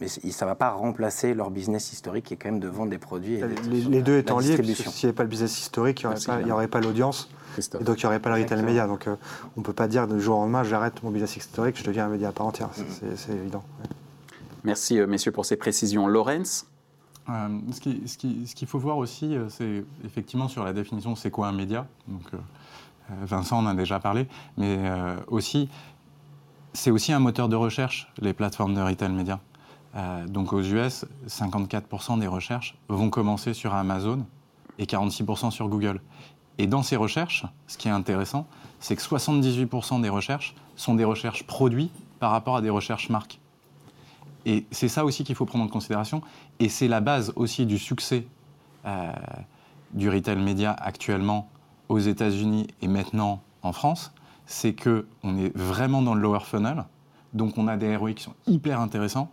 mais 0.00 0.08
ça 0.08 0.44
ne 0.44 0.50
va 0.50 0.54
pas 0.54 0.70
remplacer 0.70 1.34
leur 1.34 1.50
business 1.50 1.92
historique 1.92 2.26
qui 2.26 2.34
est 2.34 2.36
quand 2.36 2.50
même 2.50 2.60
de 2.60 2.68
vendre 2.68 2.90
des 2.90 2.98
produits. 2.98 3.40
les, 3.70 4.02
deux 4.02 4.18
étant 4.18 4.38
liés, 4.38 4.56
s'il 4.56 4.64
n'y 4.64 5.04
avait 5.04 5.12
pas 5.12 5.22
le 5.22 5.28
business 5.28 5.58
historique, 5.58 6.02
il 6.02 6.44
n'y 6.44 6.52
aurait, 6.52 6.68
pas 6.68 6.80
l'audience. 6.80 7.30
Et 7.58 7.84
donc, 7.84 8.02
il 8.02 8.04
n'y 8.04 8.06
aurait 8.06 8.20
pas 8.20 8.36
le 8.36 8.42
retail 8.42 8.62
média. 8.62 8.86
Donc, 8.86 9.06
euh, 9.06 9.16
on 9.56 9.60
ne 9.60 9.64
peut 9.64 9.72
pas 9.72 9.88
dire 9.88 10.06
de 10.06 10.18
jour 10.18 10.38
au 10.38 10.42
lendemain, 10.42 10.64
j'arrête 10.64 11.02
mon 11.02 11.10
business 11.10 11.36
historique, 11.36 11.78
je 11.78 11.84
deviens 11.84 12.06
un 12.06 12.10
média 12.10 12.28
à 12.28 12.32
part 12.32 12.46
entière. 12.46 12.68
Mm. 12.68 13.06
C'est 13.16 13.32
évident. 13.32 13.64
Merci, 14.64 14.98
euh, 14.98 15.06
messieurs, 15.06 15.32
pour 15.32 15.46
ces 15.46 15.56
précisions. 15.56 16.06
Lorenz 16.06 16.66
euh, 17.28 17.48
ce 17.72 18.54
qu'il 18.54 18.68
faut 18.68 18.78
voir 18.78 18.98
aussi, 18.98 19.36
c'est 19.48 19.82
effectivement 20.04 20.46
sur 20.46 20.62
la 20.62 20.72
définition, 20.72 21.16
c'est 21.16 21.30
quoi 21.30 21.48
un 21.48 21.52
média? 21.52 21.88
Donc, 22.06 22.22
Vincent 23.22 23.58
en 23.58 23.66
a 23.66 23.74
déjà 23.74 23.98
parlé, 23.98 24.28
mais 24.56 24.78
aussi, 25.26 25.68
c'est 26.72 26.92
aussi 26.92 27.12
un 27.12 27.18
moteur 27.18 27.48
de 27.48 27.56
recherche, 27.56 28.12
les 28.18 28.32
plateformes 28.32 28.74
de 28.74 28.80
retail 28.80 29.10
média. 29.10 29.40
Donc 30.26 30.52
aux 30.52 30.60
US, 30.60 31.06
54% 31.26 32.18
des 32.18 32.26
recherches 32.26 32.76
vont 32.88 33.08
commencer 33.08 33.54
sur 33.54 33.74
Amazon 33.74 34.26
et 34.78 34.84
46% 34.84 35.50
sur 35.50 35.68
Google. 35.68 36.00
Et 36.58 36.66
dans 36.66 36.82
ces 36.82 36.96
recherches, 36.96 37.44
ce 37.66 37.76
qui 37.76 37.88
est 37.88 37.92
intéressant, 37.92 38.46
c'est 38.80 38.96
que 38.96 39.02
78% 39.02 40.00
des 40.00 40.08
recherches 40.08 40.54
sont 40.76 40.94
des 40.94 41.04
recherches 41.04 41.44
produits 41.44 41.90
par 42.18 42.30
rapport 42.30 42.56
à 42.56 42.62
des 42.62 42.70
recherches 42.70 43.08
marques. 43.08 43.40
Et 44.46 44.64
c'est 44.70 44.88
ça 44.88 45.04
aussi 45.04 45.24
qu'il 45.24 45.34
faut 45.34 45.44
prendre 45.44 45.64
en 45.64 45.68
considération. 45.68 46.22
Et 46.60 46.68
c'est 46.68 46.88
la 46.88 47.00
base 47.00 47.32
aussi 47.36 47.66
du 47.66 47.78
succès 47.78 48.26
euh, 48.86 49.12
du 49.92 50.08
retail 50.08 50.36
média 50.36 50.72
actuellement 50.72 51.48
aux 51.88 51.98
États-Unis 51.98 52.68
et 52.80 52.88
maintenant 52.88 53.42
en 53.62 53.72
France. 53.72 54.12
C'est 54.46 54.74
qu'on 54.74 55.36
est 55.36 55.54
vraiment 55.56 56.00
dans 56.00 56.14
le 56.14 56.20
lower 56.20 56.40
funnel. 56.40 56.84
Donc 57.34 57.58
on 57.58 57.66
a 57.66 57.76
des 57.76 57.96
ROI 57.96 58.12
qui 58.12 58.22
sont 58.22 58.34
hyper 58.46 58.80
intéressants. 58.80 59.30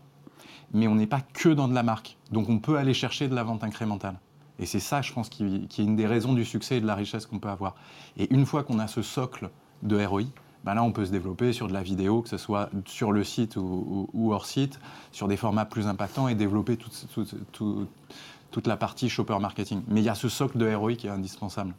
Mais 0.74 0.88
on 0.88 0.96
n'est 0.96 1.08
pas 1.08 1.22
que 1.22 1.50
dans 1.50 1.68
de 1.68 1.74
la 1.74 1.84
marque. 1.84 2.18
Donc 2.32 2.50
on 2.50 2.60
peut 2.60 2.77
aller 2.77 2.94
chercher 2.94 3.27
de 3.27 3.36
la 3.36 3.44
vente 3.44 3.63
incrémentale. 3.63 4.15
Et 4.60 4.65
c'est 4.65 4.80
ça, 4.80 5.01
je 5.01 5.13
pense, 5.13 5.30
qui, 5.30 5.44
est 5.44 5.77
une 5.82 5.96
des 5.96 6.06
raisons 6.06 6.34
du 6.34 6.46
succès 6.46 6.77
et 6.77 6.82
de 6.82 6.86
la 6.86 6.96
richesse 6.96 7.25
qu'on 7.25 7.39
peut 7.39 7.50
avoir. 7.50 7.75
Et 8.18 8.32
une 8.34 8.46
fois 8.46 8.63
qu'on 8.63 8.80
a 8.80 8.88
ce 8.88 9.01
socle 9.01 9.50
de 9.82 10.03
ROI, 10.03 10.24
ben 10.63 10.75
là, 10.75 10.84
on 10.84 10.92
peut 10.92 11.06
se 11.06 11.12
développer 11.12 11.51
sur 11.51 11.68
de 11.68 11.74
la 11.74 11.82
vidéo, 11.82 12.22
que 12.22 12.30
ce 12.30 12.38
soit 12.38 12.70
sur 12.86 13.12
le 13.12 13.24
site 13.24 13.58
ou, 13.58 14.32
hors 14.32 14.46
site, 14.46 14.80
sur 15.12 15.27
des 15.27 15.38
formats 15.38 15.65
plus 15.65 15.88
impactants 15.88 16.27
et 16.27 16.36
développer 16.36 16.77
toute 16.77 18.68
la 18.68 18.77
partie 18.77 19.10
shopper 19.10 19.39
marketing. 19.39 19.82
Mais 19.88 20.01
il 20.01 20.06
y 20.06 20.10
a 20.10 20.15
ce 20.15 20.30
socle 20.30 20.58
de 20.58 20.74
ROI 20.74 20.94
qui 20.94 21.08
est 21.08 21.12
indispensable. 21.12 21.74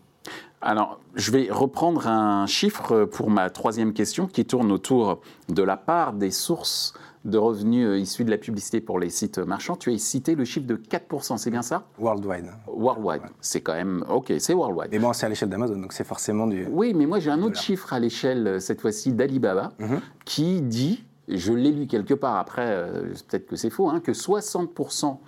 Alors, 0.60 0.98
je 1.14 1.30
vais 1.30 1.48
reprendre 1.50 2.06
un 2.06 2.46
chiffre 2.46 3.04
pour 3.04 3.30
ma 3.30 3.50
troisième 3.50 3.92
question 3.92 4.26
qui 4.26 4.44
tourne 4.44 4.72
autour 4.72 5.20
de 5.48 5.62
la 5.62 5.76
part 5.76 6.14
des 6.14 6.30
sources 6.30 6.94
de 7.24 7.38
revenus 7.38 7.86
euh, 7.86 7.98
issus 7.98 8.24
de 8.24 8.30
la 8.30 8.38
publicité 8.38 8.80
pour 8.80 8.98
les 8.98 9.10
sites 9.10 9.38
marchands. 9.38 9.76
Tu 9.76 9.92
as 9.92 9.98
cité 9.98 10.34
le 10.34 10.44
chiffre 10.44 10.66
de 10.66 10.76
4%, 10.76 11.38
c'est 11.38 11.50
bien 11.50 11.62
ça? 11.62 11.86
Worldwide. 11.98 12.50
Worldwide. 12.66 13.22
C'est 13.40 13.62
quand 13.62 13.74
même. 13.74 14.04
Ok, 14.08 14.32
c'est 14.38 14.52
worldwide. 14.52 14.88
Mais 14.92 14.98
bon, 14.98 15.12
c'est 15.12 15.26
à 15.26 15.28
l'échelle 15.28 15.48
d'Amazon, 15.48 15.76
donc 15.76 15.92
c'est 15.92 16.04
forcément 16.04 16.46
du. 16.46 16.66
Oui, 16.70 16.92
mais 16.94 17.06
moi 17.06 17.18
j'ai 17.20 17.30
un 17.30 17.42
autre 17.42 17.58
chiffre 17.58 17.92
à 17.92 17.98
l'échelle, 17.98 18.46
euh, 18.46 18.60
cette 18.60 18.80
fois-ci, 18.80 19.12
d'Alibaba, 19.12 19.72
mhm. 19.78 20.00
qui 20.24 20.60
dit, 20.60 21.04
je 21.28 21.52
l'ai 21.52 21.72
lu 21.72 21.86
quelque 21.86 22.14
part 22.14 22.36
après, 22.36 22.66
euh, 22.66 23.14
peut-être 23.28 23.46
que 23.46 23.56
c'est 23.56 23.70
faux, 23.70 23.88
hein, 23.88 24.00
que 24.00 24.12
60% 24.12 25.18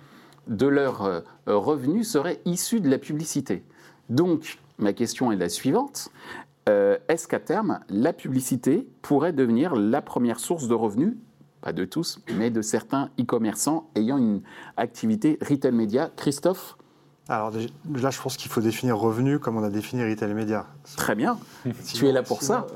de 0.47 0.67
leurs 0.67 1.23
revenus 1.45 2.09
seraient 2.09 2.39
issus 2.45 2.79
de 2.79 2.89
la 2.89 2.97
publicité. 2.97 3.65
Donc, 4.07 4.59
ma 4.77 4.93
question 4.93 5.29
est 5.33 5.35
la 5.35 5.49
suivante. 5.49 6.07
Est-ce 6.67 7.27
qu'à 7.27 7.41
terme, 7.41 7.81
la 7.89 8.13
publicité 8.13 8.87
pourrait 9.01 9.33
devenir 9.33 9.75
la 9.75 10.01
première 10.01 10.39
source 10.39 10.69
de 10.69 10.73
revenus 10.73 11.15
pas 11.67 11.73
de 11.73 11.83
tous, 11.83 12.21
mais 12.33 12.49
de 12.49 12.61
certains 12.61 13.09
e-commerçants 13.19 13.89
ayant 13.93 14.17
une 14.17 14.41
activité 14.77 15.37
retail 15.41 15.73
média. 15.73 16.09
Christophe 16.15 16.77
alors 17.29 17.51
là, 17.51 18.09
je 18.09 18.21
pense 18.21 18.37
qu'il 18.37 18.49
faut 18.49 18.61
définir 18.61 18.97
revenu 18.97 19.37
comme 19.37 19.57
on 19.57 19.63
a 19.63 19.69
défini 19.69 20.01
retail 20.01 20.33
média. 20.33 20.65
Très 20.95 21.13
bien. 21.13 21.37
tu 21.93 22.07
es 22.07 22.13
là 22.13 22.23
pour 22.23 22.41
ça. 22.41 22.67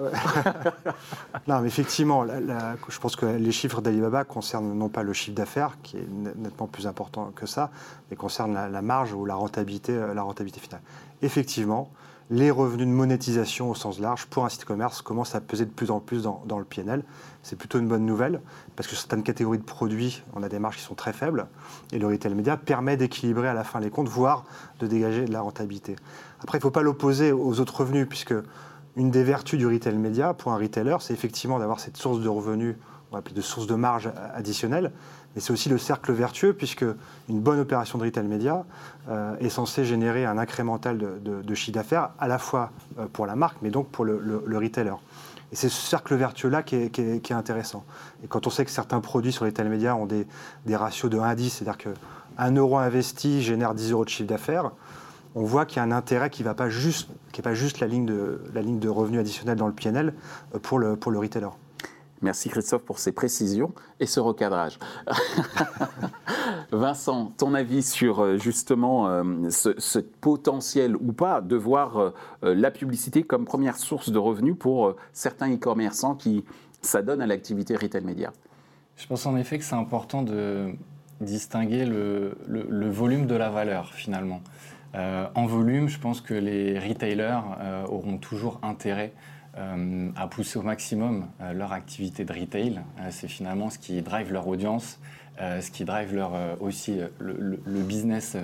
non, 1.47 1.61
mais 1.61 1.69
effectivement, 1.69 2.25
je 2.27 2.99
pense 2.99 3.15
que 3.15 3.25
les 3.25 3.53
chiffres 3.53 3.79
d'Alibaba 3.79 4.25
concernent 4.25 4.73
non 4.73 4.89
pas 4.89 5.03
le 5.03 5.13
chiffre 5.13 5.37
d'affaires, 5.37 5.77
qui 5.81 5.95
est 5.95 6.07
nettement 6.35 6.67
plus 6.67 6.85
important 6.85 7.31
que 7.33 7.45
ça, 7.45 7.71
mais 8.09 8.17
concernent 8.17 8.53
la, 8.53 8.81
marge 8.81 9.13
ou 9.13 9.23
la 9.23 9.35
rentabilité, 9.35 9.97
la 10.13 10.21
rentabilité 10.21 10.59
finale. 10.59 10.81
Effectivement, 11.21 11.89
les 12.31 12.49
revenus 12.49 12.87
de 12.87 12.91
monétisation 12.91 13.69
au 13.69 13.75
sens 13.75 13.99
large 13.99 14.25
pour 14.25 14.45
un 14.45 14.49
site 14.49 14.63
commerce 14.63 15.01
commencent 15.01 15.35
à 15.35 15.41
peser 15.41 15.65
de 15.65 15.69
plus 15.69 15.91
en 15.91 15.99
plus 15.99 16.23
dans, 16.23 16.57
le 16.57 16.63
PNL. 16.63 17.03
C'est 17.43 17.57
plutôt 17.57 17.77
une 17.77 17.89
bonne 17.89 18.05
nouvelle 18.05 18.39
parce 18.77 18.87
que 18.87 18.95
certaines 18.95 19.21
catégories 19.21 19.57
de 19.57 19.63
produits, 19.63 20.23
on 20.33 20.41
a 20.41 20.47
des 20.47 20.57
marges 20.57 20.77
qui 20.77 20.83
sont 20.83 20.95
très 20.95 21.11
faibles 21.11 21.47
et 21.91 21.99
le 21.99 22.07
retail 22.07 22.33
média 22.33 22.55
permet 22.55 22.95
d'équilibrer 22.95 23.49
à 23.49 23.53
la 23.53 23.65
fin 23.65 23.81
les 23.81 23.89
comptes, 23.89 24.07
voire 24.07 24.45
de 24.79 24.87
dégager 24.87 25.25
de 25.25 25.33
la 25.33 25.41
rentabilité. 25.41 25.97
Après, 26.41 26.57
il 26.57 26.59
ne 26.59 26.63
faut 26.63 26.71
pas 26.71 26.83
l'opposer 26.83 27.33
aux 27.33 27.59
autres 27.59 27.81
revenus 27.81 28.07
puisque 28.07 28.33
une 28.95 29.11
des 29.11 29.23
vertus 29.23 29.59
du 29.59 29.67
retail 29.67 29.97
média 29.97 30.33
pour 30.33 30.53
un 30.53 30.57
retailer, 30.57 31.01
c'est 31.01 31.13
effectivement 31.13 31.59
d'avoir 31.59 31.81
cette 31.81 31.97
source 31.97 32.21
de 32.21 32.29
revenus, 32.29 32.77
on 33.09 33.15
va 33.15 33.19
appeler 33.19 33.35
de 33.35 33.41
source 33.41 33.67
de 33.67 33.75
marge 33.75 34.09
additionnelle, 34.33 34.93
mais 35.35 35.41
c'est 35.41 35.53
aussi 35.53 35.69
le 35.69 35.77
cercle 35.77 36.11
vertueux, 36.11 36.53
puisque 36.53 36.85
une 37.29 37.39
bonne 37.39 37.59
opération 37.59 37.97
de 37.97 38.03
retail 38.03 38.25
média 38.25 38.65
euh, 39.09 39.35
est 39.39 39.49
censée 39.49 39.85
générer 39.85 40.25
un 40.25 40.37
incrémental 40.37 40.97
de, 40.97 41.55
chiffre 41.55 41.75
d'affaires, 41.75 42.09
à 42.19 42.27
la 42.27 42.37
fois 42.37 42.71
euh, 42.99 43.07
pour 43.11 43.25
la 43.25 43.35
marque, 43.35 43.57
mais 43.61 43.69
donc 43.69 43.89
pour 43.89 44.05
le, 44.05 44.43
retailer. 44.57 44.95
Et 45.51 45.55
c'est 45.55 45.69
ce 45.69 45.81
cercle 45.81 46.15
vertueux-là 46.15 46.63
qui, 46.63 46.75
est, 46.75 47.31
intéressant. 47.31 47.83
Et 48.23 48.27
quand 48.27 48.47
on 48.47 48.49
sait 48.49 48.63
que 48.65 48.71
certains 48.71 49.01
produits 49.01 49.31
sur 49.31 49.45
retail 49.45 49.67
média 49.67 49.95
ont 49.95 50.05
des, 50.05 50.25
ratios 50.75 51.09
de 51.09 51.17
1 51.17 51.23
à 51.23 51.35
10, 51.35 51.49
c'est-à-dire 51.49 51.77
qu'un 51.77 52.51
euro 52.51 52.77
investi 52.77 53.41
génère 53.41 53.73
10 53.73 53.91
euros 53.91 54.05
de 54.05 54.09
chiffre 54.09 54.29
d'affaires, 54.29 54.71
on 55.33 55.43
voit 55.43 55.65
qu'il 55.65 55.77
y 55.77 55.79
a 55.79 55.83
un 55.83 55.91
intérêt 55.91 56.29
qui 56.29 56.43
n'est 56.43 56.53
pas 56.53 56.69
juste, 56.69 57.09
la, 57.79 57.87
ligne 57.87 58.05
de, 58.05 58.89
revenus 58.89 59.19
additionnels 59.19 59.57
dans 59.57 59.67
le 59.67 59.73
PNL 59.73 60.13
euh, 60.55 60.59
pour 60.59 60.79
le 60.79 61.19
retailer. 61.19 61.51
Merci 62.21 62.49
Christophe 62.49 62.83
pour 62.83 62.99
ces 62.99 63.11
précisions 63.11 63.73
et 63.99 64.05
ce 64.05 64.19
recadrage. 64.19 64.77
Vincent, 66.71 67.33
ton 67.37 67.55
avis 67.55 67.81
sur 67.81 68.19
euh, 68.19 68.37
justement 68.37 69.07
euh, 69.07 69.49
ce, 69.49 69.99
potentiel 69.99 70.95
ou 70.95 71.13
pas 71.13 71.41
de 71.41 71.55
voir 71.55 71.97
euh, 71.97 72.11
la 72.43 72.69
publicité 72.69 73.23
comme 73.23 73.45
première 73.45 73.77
source 73.77 74.11
de 74.11 74.19
revenus 74.19 74.55
pour 74.57 74.95
certains 75.13 75.51
e-commerçants 75.51 76.13
qui 76.13 76.45
s'adonnent 76.81 77.23
à 77.23 77.27
l'activité 77.27 77.75
retail 77.75 78.03
média? 78.03 78.31
Je 78.97 79.07
pense 79.07 79.25
en 79.25 79.35
effet 79.35 79.57
que 79.57 79.63
c'est 79.63 79.75
important 79.75 80.21
de 80.21 80.73
distinguer 81.21 81.85
le, 81.85 82.35
volume 82.89 83.25
de 83.25 83.35
la 83.35 83.49
valeur 83.49 83.93
finalement. 83.93 84.41
en 84.93 85.45
volume, 85.45 85.87
je 85.87 85.99
pense 85.99 86.21
que 86.21 86.33
les 86.33 86.77
retailers 86.79 87.41
auront 87.89 88.17
toujours 88.17 88.59
intérêt 88.63 89.13
à 89.55 90.27
pousser 90.27 90.59
au 90.59 90.61
maximum 90.61 91.27
leur 91.53 91.73
activité 91.73 92.23
de 92.23 92.33
retail. 92.33 92.81
C'est 93.09 93.27
finalement 93.27 93.69
ce 93.69 93.77
qui 93.77 94.01
drive 94.01 94.31
leur 94.31 94.47
audience, 94.47 94.99
ce 95.39 95.69
qui 95.71 95.83
drive 95.83 96.15
leur, 96.15 96.31
aussi 96.61 96.99
le 97.19 97.81
business 97.81 98.37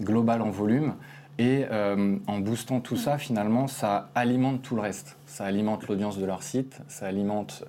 global 0.00 0.42
en 0.42 0.50
volume. 0.50 0.94
Et 1.38 1.66
en 1.70 2.38
boostant 2.38 2.80
tout 2.80 2.96
ça, 2.96 3.18
finalement, 3.18 3.66
ça 3.66 4.10
alimente 4.14 4.62
tout 4.62 4.74
le 4.74 4.80
reste. 4.80 5.18
Ça 5.26 5.44
alimente 5.44 5.86
l'audience 5.86 6.18
de 6.18 6.24
leur 6.24 6.42
site, 6.42 6.80
ça 6.88 7.06
alimente 7.06 7.64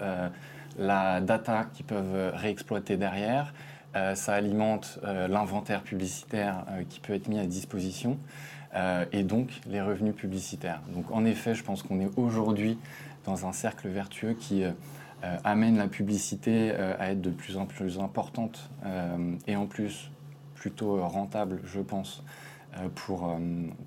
la 0.78 1.22
data 1.22 1.66
qu'ils 1.74 1.86
peuvent 1.86 2.32
réexploiter 2.36 2.96
derrière, 2.96 3.54
euh, 3.96 4.14
ça 4.14 4.36
alimente 4.36 5.00
euh, 5.04 5.28
l'inventaire 5.28 5.82
publicitaire 5.82 6.64
euh, 6.70 6.84
qui 6.88 7.00
peut 7.00 7.14
être 7.14 7.28
mis 7.28 7.40
à 7.40 7.46
disposition 7.46 8.18
et 9.12 9.24
donc 9.24 9.50
les 9.66 9.82
revenus 9.82 10.14
publicitaires. 10.14 10.84
Donc 10.94 11.10
en 11.10 11.26
effet, 11.26 11.56
je 11.56 11.64
pense 11.64 11.82
qu'on 11.82 12.00
est 12.00 12.12
aujourd'hui 12.18 12.78
dans 13.26 13.48
un 13.48 13.52
cercle 13.52 13.88
vertueux 13.88 14.34
qui 14.34 14.64
amène 15.44 15.76
la 15.76 15.88
publicité 15.88 16.70
à 16.70 17.10
être 17.10 17.20
de 17.20 17.32
plus 17.32 17.58
en 17.58 17.66
plus 17.66 17.98
importante 17.98 18.70
et 19.48 19.56
en 19.56 19.66
plus 19.66 20.12
plutôt 20.54 21.04
rentable, 21.08 21.62
je 21.66 21.80
pense, 21.80 22.24
pour, 22.94 23.36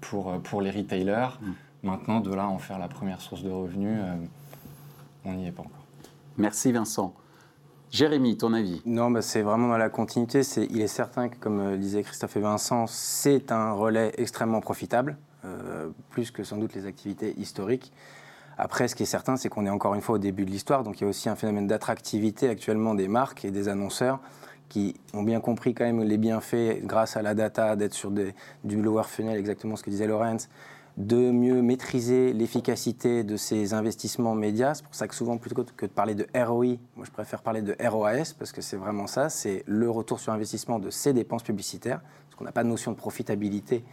pour, 0.00 0.32
pour 0.42 0.60
les 0.62 0.72
retailers. 0.72 1.28
Mm. 1.40 1.52
Maintenant, 1.84 2.18
de 2.18 2.34
là 2.34 2.48
en 2.48 2.58
faire 2.58 2.80
la 2.80 2.88
première 2.88 3.20
source 3.20 3.44
de 3.44 3.50
revenus, 3.50 4.00
on 5.24 5.34
n'y 5.34 5.46
est 5.46 5.52
pas 5.52 5.62
encore. 5.62 5.84
Merci 6.38 6.72
Vincent. 6.72 7.14
Jérémy, 7.92 8.38
ton 8.38 8.54
avis 8.54 8.80
Non, 8.86 9.10
bah, 9.10 9.20
c'est 9.20 9.42
vraiment 9.42 9.68
dans 9.68 9.76
la 9.76 9.90
continuité. 9.90 10.40
il 10.70 10.80
est 10.80 10.86
certain 10.86 11.28
que, 11.28 11.36
comme 11.36 11.60
euh, 11.60 11.76
disaient 11.76 12.02
Christophe 12.02 12.38
et 12.38 12.40
Vincent, 12.40 12.86
c'est 12.86 13.52
un 13.52 13.72
relais 13.72 14.12
extrêmement 14.16 14.62
profitable, 14.62 15.18
euh, 15.44 15.90
plus 16.08 16.30
que 16.30 16.42
sans 16.42 16.56
doute 16.56 16.74
les 16.74 16.86
activités 16.86 17.38
historiques. 17.38 17.92
Après, 18.56 18.88
ce 18.88 18.94
qui 18.94 19.02
est 19.02 19.06
certain, 19.06 19.36
c'est 19.36 19.50
qu'on 19.50 19.66
est 19.66 19.70
encore 19.70 19.94
une 19.94 20.00
fois 20.00 20.14
au 20.14 20.18
début 20.18 20.46
de 20.46 20.50
l'histoire, 20.50 20.84
donc 20.84 21.00
il 21.00 21.04
y 21.04 21.06
a 21.06 21.10
aussi 21.10 21.28
un 21.28 21.36
phénomène 21.36 21.66
d'attractivité 21.66 22.48
actuellement 22.48 22.94
des 22.94 23.08
marques 23.08 23.44
et 23.44 23.50
des 23.50 23.68
annonceurs 23.68 24.20
qui 24.70 24.94
ont 25.12 25.22
bien 25.22 25.40
compris 25.40 25.74
quand 25.74 25.84
même 25.84 26.02
les 26.02 26.16
bienfaits 26.16 26.82
grâce 26.84 27.18
à 27.18 27.22
la 27.22 27.34
data, 27.34 27.76
d'être 27.76 27.92
sur 27.92 28.10
du 28.10 28.80
lower 28.80 29.04
funnel, 29.04 29.36
exactement 29.36 29.76
ce 29.76 29.82
que 29.82 29.90
disait 29.90 30.06
Lorenz, 30.06 30.48
de 30.96 31.30
mieux 31.30 31.62
maîtriser 31.62 32.32
l'efficacité 32.32 33.24
de 33.24 33.36
ces 33.36 33.72
investissements 33.72 34.34
médias. 34.34 34.74
C'est 34.74 34.84
pour 34.84 34.94
ça 34.94 35.08
que 35.08 35.14
souvent, 35.14 35.38
plutôt 35.38 35.64
que 35.64 35.86
de 35.86 35.90
parler 35.90 36.14
de 36.14 36.26
ROI, 36.34 36.76
moi 36.96 37.06
je 37.06 37.10
préfère 37.10 37.42
parler 37.42 37.62
de 37.62 37.74
ROAS, 37.80 38.34
parce 38.38 38.52
que 38.52 38.60
c'est 38.60 38.76
vraiment 38.76 39.06
ça, 39.06 39.28
c'est 39.28 39.64
le 39.66 39.88
retour 39.88 40.20
sur 40.20 40.32
investissement 40.32 40.78
de 40.78 40.90
ces 40.90 41.12
dépenses 41.12 41.42
publicitaires, 41.42 42.00
parce 42.00 42.36
qu'on 42.36 42.44
n'a 42.44 42.52
pas 42.52 42.64
de 42.64 42.68
notion 42.68 42.92
de 42.92 42.96
profitabilité, 42.96 43.84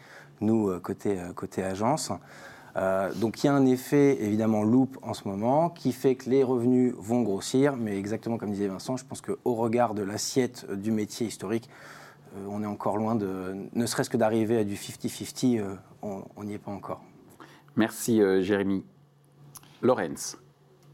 nous, 0.41 0.69
euh, 0.69 0.79
côté, 0.79 1.19
euh, 1.19 1.33
côté 1.33 1.63
agence. 1.63 2.11
Euh, 2.75 3.11
donc 3.15 3.43
il 3.43 3.47
y 3.47 3.49
a 3.49 3.53
un 3.53 3.65
effet 3.65 4.23
évidemment 4.23 4.63
loop 4.63 4.97
en 5.01 5.13
ce 5.13 5.27
moment 5.27 5.69
qui 5.69 5.91
fait 5.91 6.15
que 6.15 6.29
les 6.29 6.43
revenus 6.43 6.93
vont 6.97 7.23
grossir, 7.23 7.75
mais 7.75 7.97
exactement 7.97 8.37
comme 8.37 8.51
disait 8.51 8.67
Vincent, 8.67 8.95
je 8.95 9.05
pense 9.05 9.21
qu'au 9.21 9.55
regard 9.55 9.93
de 9.95 10.03
l'assiette 10.03 10.71
du 10.71 10.91
métier 10.91 11.27
historique, 11.27 11.69
euh, 12.35 12.45
on 12.49 12.63
est 12.63 12.67
encore 12.67 12.97
loin 12.97 13.15
de, 13.15 13.55
ne 13.73 13.85
serait-ce 13.85 14.09
que 14.09 14.17
d'arriver 14.17 14.57
à 14.57 14.63
du 14.63 14.75
50-50, 14.75 15.59
euh, 15.59 15.75
on 16.01 16.43
n'y 16.43 16.53
est 16.53 16.59
pas 16.59 16.71
encore. 16.71 17.01
Merci 17.75 18.21
euh, 18.21 18.41
Jérémy. 18.41 18.83
Lorenz. 19.81 20.37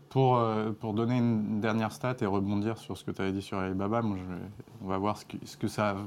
Pour, 0.10 0.42
pour, 0.80 0.94
donner 0.94 1.18
une 1.18 1.60
dernière 1.60 1.92
stat 1.92 2.16
et 2.22 2.26
rebondir 2.26 2.78
sur 2.78 2.96
ce 2.96 3.04
que 3.04 3.12
tu 3.12 3.22
avais 3.22 3.34
dit 3.34 3.42
sur 3.42 3.58
Alibaba, 3.58 4.02
on 4.82 4.88
va 4.88 4.98
voir 4.98 5.18
ce 5.18 5.26
que, 5.26 5.36
ce 5.44 5.58
que, 5.58 5.68
ça 5.68 5.98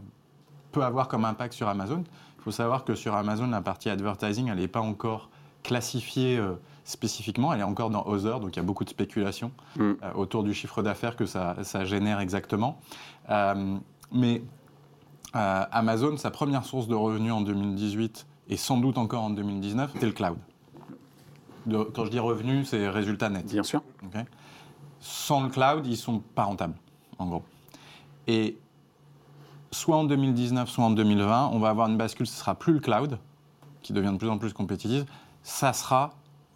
peut 0.73 0.83
avoir 0.83 1.09
comme 1.09 1.27
impact 1.27 1.53
sur 1.53 1.69
Amazon. 1.69 2.05
Il 2.39 2.43
faut 2.43 2.51
savoir 2.51 2.85
que 2.85 2.95
sur 2.95 3.15
Amazon, 3.15 3.49
la 3.49 3.61
partie 3.61 3.91
advertising, 3.91 4.49
elle 4.49 4.61
n'est 4.61 4.69
pas 4.69 4.81
encore 4.81 5.29
classifiée 5.63 6.43
spécifiquement, 6.85 7.53
elle 7.53 7.61
est 7.61 7.65
encore 7.65 7.91
dans 7.91 8.07
Other, 8.07 8.41
donc 8.41 8.57
il 8.57 8.61
y 8.61 8.61
a 8.61 8.63
beaucoup 8.63 8.85
de 8.85 8.89
spéculation 8.89 9.51
mm. 9.77 9.93
autour 10.15 10.43
du 10.43 10.55
chiffre 10.55 10.83
d'affaires 10.83 11.15
que 11.15 11.27
ça, 11.27 11.57
ça, 11.63 11.85
génère 11.85 12.21
exactement. 12.21 12.81
mais 14.11 14.43
euh, 15.37 15.65
Amazon, 15.71 16.17
sa 16.17 16.31
première 16.31 16.65
source 16.65 16.89
de 16.89 16.95
revenus 16.95 17.33
en 17.33 17.41
2018 17.41 18.27
et 18.49 18.57
sans 18.57 18.79
doute 18.79 18.99
encore 18.99 19.25
en 19.25 19.31
2019, 19.31 19.91
c'était 19.93 20.07
le 20.07 20.13
cloud. 20.13 20.39
quand 21.95 22.05
je 22.05 22.11
dis 22.11 22.19
revenus, 22.19 22.69
c'est 22.69 22.89
résultats 22.89 23.29
nets. 23.29 23.47
Bien 23.47 23.63
sûr. 23.63 23.83
Sans 25.01 25.43
le 25.43 25.51
cloud, 25.51 25.87
ils 25.87 25.97
sont 25.97 26.21
pas 26.21 26.45
rentables, 26.45 26.75
en 27.19 27.27
gros. 27.27 27.43
Et 28.27 28.59
soit 29.71 29.97
en 29.97 30.05
2019, 30.05 30.69
soit 30.69 30.85
en 30.85 30.91
2020, 30.91 31.51
on 31.53 31.59
va 31.59 31.69
avoir 31.69 31.89
une 31.89 31.97
bascule, 31.97 32.27
ce 32.27 32.33
ne 32.33 32.39
sera 32.39 32.55
plus 32.55 32.73
le 32.73 32.81
cloud, 32.81 33.19
qui 33.83 33.93
devient 33.93 34.13
de 34.13 34.19
plus 34.19 34.31
en 34.31 34.39
plus 34.39 34.53
compétitif, 34.53 35.05
ça 35.43 35.73
sera 35.73 36.15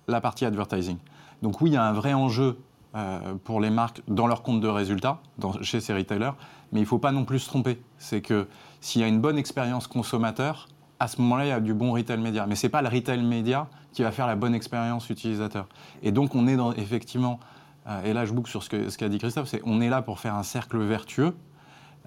la 0.08 0.20
partie 0.20 0.44
advertising. 0.44 0.96
Donc 1.42 1.60
oui, 1.60 1.70
il 1.70 1.72
y 1.74 1.76
a 1.76 1.84
un 1.84 1.92
vrai 1.92 2.14
enjeu 2.14 2.58
euh, 2.94 3.34
pour 3.44 3.60
les 3.60 3.70
marques 3.70 4.02
dans 4.08 4.26
leur 4.26 4.42
compte 4.42 4.60
de 4.60 4.68
résultats, 4.68 5.20
chez 5.62 5.80
ces 5.80 5.94
retailers, 5.94 6.32
mais 6.72 6.80
il 6.80 6.84
ne 6.84 6.88
faut 6.88 6.98
pas 6.98 7.12
non 7.12 7.24
plus 7.24 7.40
se 7.40 7.48
tromper. 7.48 7.80
C'est 7.98 8.20
que 8.20 8.46
s'il 8.80 9.00
y 9.00 9.04
a 9.04 9.08
une 9.08 9.20
bonne 9.20 9.38
expérience 9.38 9.86
consommateur, 9.86 10.68
à 11.00 11.08
ce 11.08 11.20
moment-là, 11.20 11.46
il 11.46 11.48
y 11.48 11.52
a 11.52 11.60
du 11.60 11.74
bon 11.74 11.92
retail 11.92 12.20
média. 12.20 12.46
Mais 12.46 12.54
ce 12.54 12.66
n'est 12.66 12.70
pas 12.70 12.82
le 12.82 12.88
retail 12.88 13.22
média 13.22 13.68
qui 13.92 14.02
va 14.02 14.12
faire 14.12 14.26
la 14.26 14.36
bonne 14.36 14.54
expérience 14.54 15.10
utilisateur. 15.10 15.66
Et 16.02 16.12
donc, 16.12 16.34
on 16.34 16.46
est 16.46 16.56
dans, 16.56 16.72
effectivement, 16.72 17.40
euh, 17.86 18.02
et 18.04 18.12
là 18.12 18.24
je 18.24 18.32
boucle 18.32 18.50
sur 18.50 18.62
ce 18.62 18.68
qu'a 18.68 18.90
ce 18.90 19.04
dit 19.04 19.18
Christophe, 19.18 19.48
c'est 19.48 19.60
on 19.64 19.80
est 19.80 19.88
là 19.88 20.02
pour 20.02 20.20
faire 20.20 20.34
un 20.34 20.42
cercle 20.42 20.78
vertueux, 20.78 21.34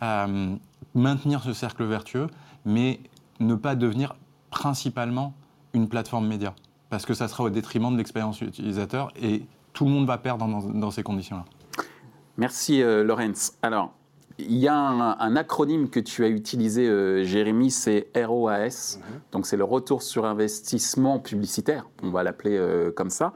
euh, 0.01 0.55
maintenir 0.93 1.43
ce 1.43 1.53
cercle 1.53 1.83
vertueux, 1.83 2.27
mais 2.65 2.99
ne 3.39 3.55
pas 3.55 3.75
devenir 3.75 4.15
principalement 4.49 5.33
une 5.73 5.89
plateforme 5.89 6.27
média. 6.27 6.53
Parce 6.89 7.05
que 7.05 7.13
ça 7.13 7.27
sera 7.27 7.43
au 7.43 7.49
détriment 7.49 7.91
de 7.91 7.97
l'expérience 7.97 8.39
utilisateur 8.41 9.11
et 9.21 9.45
tout 9.75 9.85
le 9.85 9.91
monde 9.91 10.07
va 10.07 10.17
perdre 10.17 10.47
dans, 10.47 10.89
ces 10.89 11.03
conditions-là. 11.03 11.45
Merci 12.37 12.81
euh, 12.81 13.03
Lorenz. 13.03 13.53
Alors, 13.61 13.93
il 14.37 14.57
y 14.57 14.67
a 14.67 14.75
un, 14.75 15.35
acronyme 15.35 15.89
que 15.89 15.99
tu 15.99 16.23
as 16.25 16.27
utilisé, 16.27 16.87
euh, 16.87 17.23
Jérémy, 17.23 17.71
c'est 17.71 18.07
ROAS. 18.15 18.97
Mhm. 18.97 19.21
Donc, 19.31 19.45
c'est 19.45 19.57
le 19.57 19.63
retour 19.63 20.01
sur 20.01 20.25
investissement 20.25 21.19
publicitaire. 21.19 21.87
On 22.03 22.09
va 22.09 22.23
l'appeler 22.23 22.57
euh, 22.57 22.91
comme 22.91 23.09
ça. 23.09 23.33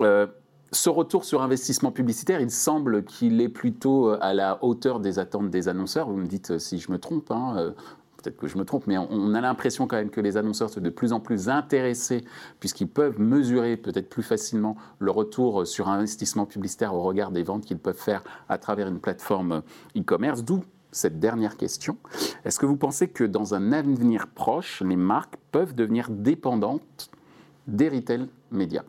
Euh, 0.00 0.26
ce 0.72 0.90
retour 0.90 1.24
sur 1.24 1.42
investissement 1.42 1.90
publicitaire, 1.90 2.40
il 2.40 2.50
semble 2.50 3.04
qu'il 3.04 3.40
est 3.40 3.48
plutôt 3.48 4.10
à 4.20 4.34
la 4.34 4.62
hauteur 4.62 5.00
des 5.00 5.18
attentes 5.18 5.48
des 5.48 5.68
annonceurs. 5.68 6.10
Vous 6.10 6.16
me 6.16 6.26
dites 6.26 6.58
si 6.58 6.78
je 6.78 6.90
me 6.90 6.98
trompe. 6.98 7.30
Hein, 7.30 7.72
peut-être 8.26 8.40
que 8.40 8.48
je 8.48 8.58
me 8.58 8.64
trompe, 8.64 8.86
mais 8.88 8.98
on, 8.98 9.34
a 9.34 9.40
l'impression 9.40 9.86
quand 9.86 9.96
même 9.96 10.10
que 10.10 10.20
les 10.20 10.36
annonceurs 10.36 10.68
sont 10.68 10.80
de 10.80 10.90
plus 10.90 11.12
en 11.12 11.20
plus 11.20 11.48
intéressés, 11.48 12.24
puisqu'ils 12.58 12.88
peuvent 12.88 13.20
mesurer 13.20 13.76
peut-être 13.76 14.08
plus 14.08 14.24
facilement 14.24 14.76
le 14.98 15.12
retour 15.12 15.66
sur 15.66 15.88
investissement 15.88 16.44
publicitaire 16.44 16.94
au 16.94 17.02
regard 17.02 17.30
des 17.30 17.44
ventes 17.44 17.64
qu'ils 17.64 17.78
peuvent 17.78 17.94
faire 17.94 18.24
à 18.48 18.58
travers 18.58 18.88
une 18.88 18.98
plateforme 18.98 19.62
e-commerce. 19.96 20.42
D'où 20.42 20.64
cette 20.90 21.20
dernière 21.20 21.56
question. 21.56 21.98
Est-ce 22.44 22.58
que 22.58 22.66
vous 22.66 22.76
pensez 22.76 23.08
que 23.08 23.22
dans 23.22 23.54
un 23.54 23.72
avenir 23.72 24.28
proche, 24.28 24.82
les 24.82 24.96
marques 24.96 25.34
peuvent 25.52 25.74
devenir 25.74 26.08
dépendantes 26.10 27.10
des 27.66 27.88
retail 27.88 28.28
médias? 28.50 28.84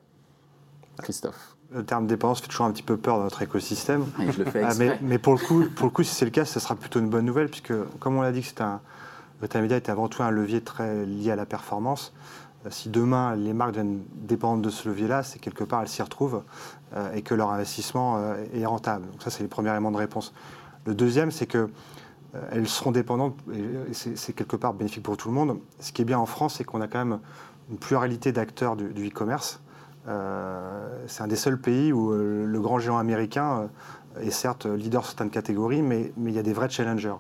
Christophe 1.00 1.54
le 1.70 1.84
terme 1.84 2.08
dépendance 2.08 2.40
fait 2.40 2.48
toujours 2.48 2.66
un 2.66 2.72
petit 2.72 2.82
peu 2.82 2.96
peur 2.96 3.18
dans 3.18 3.24
notre 3.24 3.42
écosystème. 3.42 4.06
je 4.20 4.42
le 4.42 4.50
fais 4.50 4.64
ah, 4.64 4.72
mais, 4.80 4.98
mais, 5.02 5.18
pour, 5.18 5.34
le 5.34 5.40
coup, 5.40 5.66
pour 5.76 5.88
le 5.88 5.92
coup, 5.92 6.02
si 6.02 6.16
c'est 6.16 6.24
le 6.24 6.32
cas, 6.32 6.46
ce 6.46 6.62
sera 6.62 6.76
plutôt 6.76 7.02
une 7.02 7.10
bonne 7.10 7.26
nouvelle, 7.26 7.50
puisque, 7.50 7.74
comme 8.00 8.16
on 8.16 8.22
l'a 8.22 8.32
dit 8.32 8.42
c'est 8.42 8.62
un, 8.62 8.80
le 9.42 9.62
Media 9.62 9.78
est 9.78 9.90
avant 9.90 10.08
tout 10.08 10.24
un 10.24 10.32
levier 10.32 10.62
très 10.62 11.06
lié 11.06 11.32
à 11.32 11.36
la 11.36 11.46
performance. 11.46 12.14
Euh, 12.66 12.70
si 12.72 12.90
demain 12.90 13.36
les 13.36 13.54
marques 13.54 13.72
deviennent 13.72 14.04
dépendantes 14.14 14.62
de 14.62 14.70
ce 14.70 14.88
levier-là, 14.90 15.24
c'est 15.24 15.40
quelque 15.40 15.64
part 15.64 15.82
elles 15.82 15.88
s'y 15.88 16.02
retrouvent 16.02 16.44
euh, 16.96 17.14
et 17.14 17.22
que 17.22 17.34
leur 17.34 17.52
investissement 17.52 18.18
euh, 18.18 18.36
est 18.54 18.66
rentable. 18.66 19.06
Donc 19.12 19.22
ça, 19.22 19.30
c'est 19.30 19.44
les 19.44 19.50
premiers 19.50 19.72
éléments 19.72 19.92
de 19.92 19.98
réponse. 19.98 20.34
Le 20.86 20.96
deuxième, 20.96 21.32
c'est 21.32 21.48
que 21.48 21.70
elles 22.52 22.68
seront 22.68 22.92
dépendantes, 22.92 23.36
et 23.52 23.94
c'est 23.94 24.34
quelque 24.34 24.58
part 24.58 24.74
bénéfique 24.74 25.02
pour 25.02 25.18
tout 25.18 25.30
le 25.30 25.34
monde. 25.34 25.60
Ce 25.80 25.92
qui 25.92 26.04
est 26.04 26.06
bien 26.06 26.20
en 26.20 26.28
France, 26.28 26.56
c'est 26.58 26.66
qu'on 26.66 26.82
a 26.82 26.88
quand 26.88 27.04
même 27.04 27.20
une 27.72 27.78
pluralité 27.78 28.32
d'acteurs 28.32 28.76
du 28.76 29.08
e-commerce. 29.08 29.62
c'est 30.06 31.24
un 31.24 31.28
des 31.28 31.36
seuls 31.36 31.60
pays 31.60 31.94
où 31.94 32.12
le 32.12 32.60
grand 32.60 32.80
géant 32.80 32.98
américain 32.98 33.70
est 34.22 34.30
certes 34.30 34.66
leader 34.66 35.04
sur 35.04 35.12
certaines 35.12 35.32
catégories, 35.32 35.82
mais 35.82 36.12
il 36.18 36.32
y 36.32 36.38
a 36.38 36.44
des 36.44 36.54
vrais 36.54 36.70
challengers. 36.70 37.16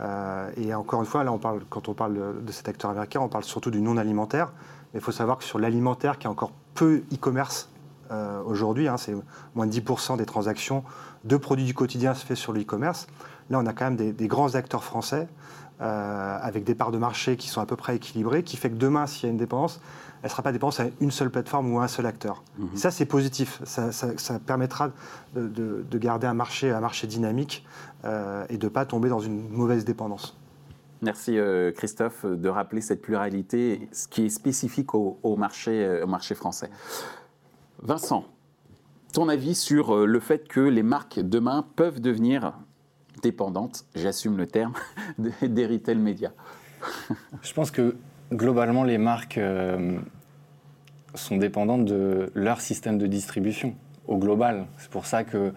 Euh, 0.00 0.50
et 0.56 0.74
encore 0.74 1.00
une 1.00 1.06
fois, 1.06 1.24
là, 1.24 1.36
quand 1.70 1.88
on 1.88 1.94
parle 1.94 2.44
de, 2.44 2.52
cet 2.52 2.68
acteur 2.68 2.90
américain, 2.90 3.20
on 3.20 3.28
parle 3.28 3.44
surtout 3.44 3.70
du 3.70 3.80
non 3.80 3.96
alimentaire. 3.96 4.52
Mais 4.92 5.00
il 5.00 5.02
faut 5.02 5.12
savoir 5.12 5.38
que 5.38 5.44
sur 5.44 5.58
l'alimentaire, 5.58 6.18
qui 6.18 6.26
est 6.26 6.30
encore 6.30 6.52
peu 6.74 7.02
e-commerce 7.12 7.68
euh, 8.10 8.42
aujourd'hui, 8.44 8.88
hein, 8.88 8.96
c'est 8.96 9.14
moins 9.54 9.66
de 9.66 9.72
10% 9.72 10.16
des 10.16 10.26
transactions 10.26 10.84
de 11.26 11.36
produits 11.36 11.64
du 11.64 11.74
quotidien 11.74 12.14
se 12.14 12.24
fait 12.24 12.34
sur 12.34 12.52
le 12.52 12.60
e-commerce. 12.60 13.06
Là, 13.50 13.58
on 13.60 13.66
a 13.66 13.72
quand 13.72 13.90
même 13.90 13.96
des, 13.96 14.28
grands 14.28 14.54
acteurs 14.54 14.84
français 14.84 15.28
euh, 15.80 16.38
avec 16.40 16.64
des 16.64 16.74
parts 16.74 16.90
de 16.90 16.98
marché 16.98 17.36
qui 17.36 17.48
sont 17.48 17.60
à 17.60 17.66
peu 17.66 17.76
près 17.76 17.96
équilibrées, 17.96 18.42
qui 18.42 18.56
fait 18.56 18.70
que 18.70 18.76
demain, 18.76 19.06
s'il 19.06 19.24
y 19.24 19.26
a 19.26 19.30
une 19.30 19.36
dépendance, 19.36 19.80
elle 20.22 20.28
ne 20.28 20.30
sera 20.30 20.42
pas 20.42 20.52
dépendante 20.52 20.80
à 20.80 20.86
une 21.00 21.10
seule 21.10 21.30
plateforme 21.30 21.72
ou 21.72 21.78
à 21.78 21.84
un 21.84 21.88
seul 21.88 22.06
acteur. 22.06 22.42
Mhm. 22.58 22.76
Ça, 22.76 22.90
c'est 22.90 23.04
positif. 23.04 23.60
Ça, 23.64 24.38
permettra 24.44 24.90
de, 25.34 25.98
garder 25.98 26.26
un 26.26 26.34
marché, 26.34 26.70
un 26.70 26.80
marché 26.80 27.06
dynamique 27.06 27.64
euh, 28.04 28.44
et 28.48 28.56
de 28.56 28.66
ne 28.66 28.70
pas 28.70 28.86
tomber 28.86 29.08
dans 29.08 29.20
une 29.20 29.48
mauvaise 29.50 29.84
dépendance. 29.84 30.36
Merci 31.02 31.38
euh, 31.38 31.72
Christophe 31.72 32.24
de 32.24 32.48
rappeler 32.48 32.80
cette 32.80 33.02
pluralité, 33.02 33.88
ce 33.92 34.08
qui 34.08 34.26
est 34.26 34.30
spécifique 34.30 34.94
au, 34.94 35.36
marché, 35.36 36.00
au 36.02 36.06
marché 36.06 36.34
français. 36.34 36.70
Vincent, 37.82 38.24
ton 39.16 39.28
avis 39.28 39.54
sur 39.54 39.94
euh, 39.94 40.06
le 40.06 40.20
fait 40.20 40.46
que 40.46 40.60
les 40.60 40.82
marques 40.82 41.18
demain 41.20 41.64
peuvent 41.74 42.00
devenir 42.00 42.52
dépendantes, 43.22 43.86
j'assume 43.94 44.36
le 44.36 44.46
terme, 44.46 44.74
des 45.18 45.66
retail 45.66 45.96
médias? 45.96 46.32
Je 47.42 47.52
pense 47.54 47.70
que 47.70 47.96
globalement 48.32 48.84
les 48.84 48.98
marques 48.98 49.40
sont 51.14 51.36
dépendantes 51.36 51.86
de 51.86 52.30
leur 52.34 52.60
système 52.60 52.98
de 52.98 53.06
distribution 53.06 53.74
au 54.06 54.18
global. 54.18 54.66
C'est 54.78 54.90
pour 54.90 55.06
ça 55.06 55.24
que 55.24 55.52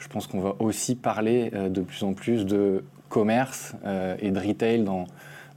je 0.00 0.08
pense 0.08 0.26
qu'on 0.26 0.40
va 0.40 0.56
aussi 0.58 0.96
parler 0.96 1.50
de 1.50 1.80
plus 1.82 2.02
en 2.02 2.14
plus 2.14 2.44
de 2.46 2.82
commerce 3.14 3.74
euh, 3.86 4.16
et 4.18 4.32
de 4.32 4.40
retail 4.40 4.82
dans, 4.82 5.06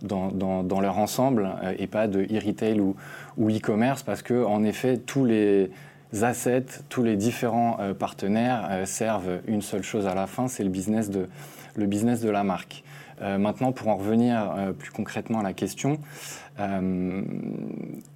dans, 0.04 0.64
dans, 0.64 0.80
leur 0.80 1.00
ensemble 1.00 1.50
euh, 1.64 1.74
et 1.80 1.88
pas 1.88 2.08
de 2.08 2.22
e-retail 2.22 2.80
ou, 2.80 2.96
ou 3.38 3.50
e-commerce 3.50 4.04
parce 4.04 4.22
que 4.22 4.46
en 4.46 4.64
effet 4.64 4.98
tous 4.98 5.26
les 5.26 5.72
assets, 6.22 6.66
tous 6.90 7.04
les 7.04 7.16
différents 7.16 7.78
euh, 7.80 7.94
partenaires 7.94 8.84
servent 8.86 9.42
une 9.48 9.62
seule 9.62 9.84
chose 9.84 10.08
à 10.08 10.16
la 10.16 10.28
fin, 10.28 10.48
c'est 10.48 10.64
le 10.64 10.70
business 10.70 11.10
de 11.10 11.28
le 11.76 11.86
business 11.86 12.22
de 12.22 12.30
la 12.32 12.44
marque. 12.44 12.84
maintenant, 13.22 13.72
pour 13.72 13.90
en 13.90 13.98
revenir 13.98 14.52
plus 14.80 14.90
concrètement 14.90 15.42
à 15.42 15.44
la 15.44 15.54
question, 15.54 16.00